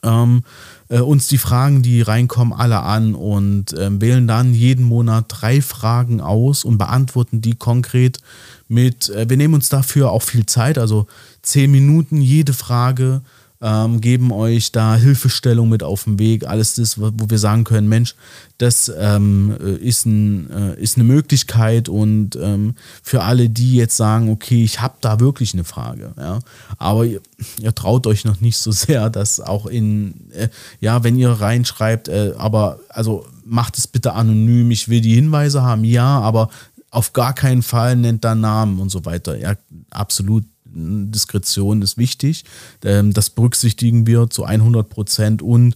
ähm, 0.03 0.43
äh, 0.89 0.99
uns 0.99 1.27
die 1.27 1.37
Fragen, 1.37 1.81
die 1.81 2.01
reinkommen, 2.01 2.53
alle 2.53 2.81
an 2.81 3.15
und 3.15 3.73
äh, 3.73 3.89
wählen 4.01 4.27
dann 4.27 4.53
jeden 4.53 4.85
Monat 4.85 5.25
drei 5.27 5.61
Fragen 5.61 6.21
aus 6.21 6.63
und 6.63 6.77
beantworten 6.77 7.41
die 7.41 7.55
konkret 7.55 8.19
mit, 8.67 9.09
äh, 9.09 9.29
wir 9.29 9.37
nehmen 9.37 9.53
uns 9.53 9.69
dafür 9.69 10.11
auch 10.11 10.23
viel 10.23 10.45
Zeit, 10.45 10.77
also 10.77 11.07
zehn 11.41 11.71
Minuten 11.71 12.21
jede 12.21 12.53
Frage 12.53 13.21
ähm, 13.61 14.01
geben 14.01 14.31
euch 14.31 14.71
da 14.71 14.95
Hilfestellung 14.95 15.69
mit 15.69 15.83
auf 15.83 16.05
den 16.05 16.17
Weg. 16.17 16.47
Alles 16.47 16.75
das, 16.75 16.99
wo 16.99 17.11
wir 17.29 17.37
sagen 17.37 17.63
können, 17.63 17.87
Mensch, 17.87 18.15
das 18.57 18.91
ähm, 18.97 19.55
äh, 19.61 19.75
ist, 19.75 20.05
ein, 20.05 20.49
äh, 20.49 20.81
ist 20.81 20.97
eine 20.97 21.03
Möglichkeit. 21.03 21.87
Und 21.87 22.35
ähm, 22.35 22.75
für 23.03 23.23
alle, 23.23 23.49
die 23.49 23.75
jetzt 23.75 23.97
sagen, 23.97 24.29
okay, 24.29 24.63
ich 24.63 24.81
habe 24.81 24.95
da 25.01 25.19
wirklich 25.19 25.53
eine 25.53 25.63
Frage, 25.63 26.13
ja, 26.17 26.39
aber 26.77 27.05
ihr, 27.05 27.21
ihr, 27.61 27.75
traut 27.75 28.07
euch 28.07 28.25
noch 28.25 28.41
nicht 28.41 28.57
so 28.57 28.71
sehr, 28.71 29.09
dass 29.09 29.39
auch 29.39 29.67
in, 29.67 30.31
äh, 30.31 30.49
ja, 30.79 31.03
wenn 31.03 31.15
ihr 31.15 31.29
reinschreibt, 31.29 32.07
äh, 32.07 32.33
aber 32.37 32.79
also 32.89 33.25
macht 33.45 33.77
es 33.77 33.87
bitte 33.87 34.13
anonym, 34.13 34.71
ich 34.71 34.89
will 34.89 35.01
die 35.01 35.15
Hinweise 35.15 35.61
haben, 35.61 35.83
ja, 35.83 36.19
aber 36.19 36.49
auf 36.91 37.13
gar 37.13 37.33
keinen 37.33 37.63
Fall 37.63 37.95
nennt 37.95 38.23
da 38.23 38.35
Namen 38.35 38.79
und 38.79 38.89
so 38.89 39.05
weiter. 39.05 39.37
Ja, 39.37 39.53
absolut 39.89 40.43
Diskretion 40.73 41.81
ist 41.81 41.97
wichtig. 41.97 42.45
Ähm, 42.83 43.13
das 43.13 43.29
berücksichtigen 43.29 44.07
wir 44.07 44.29
zu 44.29 44.43
100 44.43 44.89
Prozent 44.89 45.41
und 45.41 45.75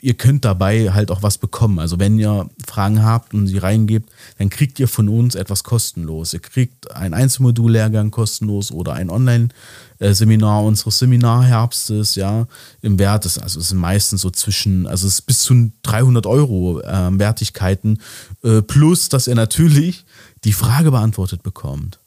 ihr 0.00 0.14
könnt 0.14 0.44
dabei 0.44 0.92
halt 0.92 1.10
auch 1.10 1.24
was 1.24 1.38
bekommen. 1.38 1.80
Also 1.80 1.98
wenn 1.98 2.18
ihr 2.18 2.48
Fragen 2.64 3.02
habt 3.02 3.34
und 3.34 3.48
sie 3.48 3.58
reingebt, 3.58 4.08
dann 4.38 4.48
kriegt 4.48 4.78
ihr 4.78 4.86
von 4.86 5.08
uns 5.08 5.34
etwas 5.34 5.64
kostenlos. 5.64 6.32
Ihr 6.32 6.40
kriegt 6.40 6.92
ein 6.92 7.14
Einzelmodullehrgang 7.14 8.12
kostenlos 8.12 8.70
oder 8.70 8.92
ein 8.92 9.10
Online-Seminar 9.10 10.62
unseres 10.62 11.00
Seminarherbstes, 11.00 12.14
ja, 12.14 12.46
im 12.80 12.98
Wert 13.00 13.26
ist, 13.26 13.38
also 13.38 13.58
es 13.58 13.70
sind 13.70 13.78
meistens 13.78 14.20
so 14.20 14.30
zwischen, 14.30 14.86
also 14.86 15.08
es 15.08 15.14
ist 15.14 15.22
bis 15.22 15.40
zu 15.40 15.72
300 15.82 16.26
Euro 16.26 16.80
äh, 16.80 17.18
Wertigkeiten, 17.18 17.98
äh, 18.44 18.62
plus, 18.62 19.08
dass 19.08 19.26
ihr 19.26 19.34
natürlich 19.34 20.04
die 20.44 20.52
Frage 20.52 20.92
beantwortet 20.92 21.42
bekommt. 21.42 21.98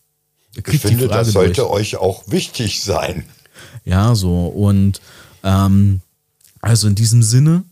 Ich 0.56 0.82
finde, 0.82 1.08
das 1.08 1.32
sollte 1.32 1.62
durch. 1.62 1.72
euch 1.72 1.96
auch 1.98 2.24
wichtig 2.28 2.84
sein. 2.84 3.26
Ja, 3.86 4.16
so. 4.16 4.48
Und 4.48 5.02
ähm, 5.44 6.02
also 6.62 6.88
in 6.88 6.96
diesem 6.96 7.24
Sinne, 7.24 7.64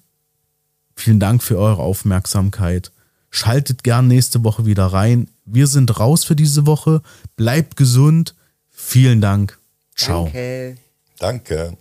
vielen 0.96 1.20
Dank 1.20 1.44
für 1.44 1.58
eure 1.58 1.82
Aufmerksamkeit. 1.82 2.92
Schaltet 3.30 3.84
gern 3.84 4.08
nächste 4.08 4.44
Woche 4.44 4.66
wieder 4.66 4.88
rein. 4.88 5.30
Wir 5.46 5.68
sind 5.68 6.00
raus 6.00 6.26
für 6.26 6.36
diese 6.36 6.66
Woche. 6.66 7.02
Bleibt 7.38 7.78
gesund. 7.78 8.36
Vielen 8.70 9.22
Dank. 9.22 9.58
Ciao. 9.96 10.26
Danke. 10.26 10.78
Danke. 11.18 11.78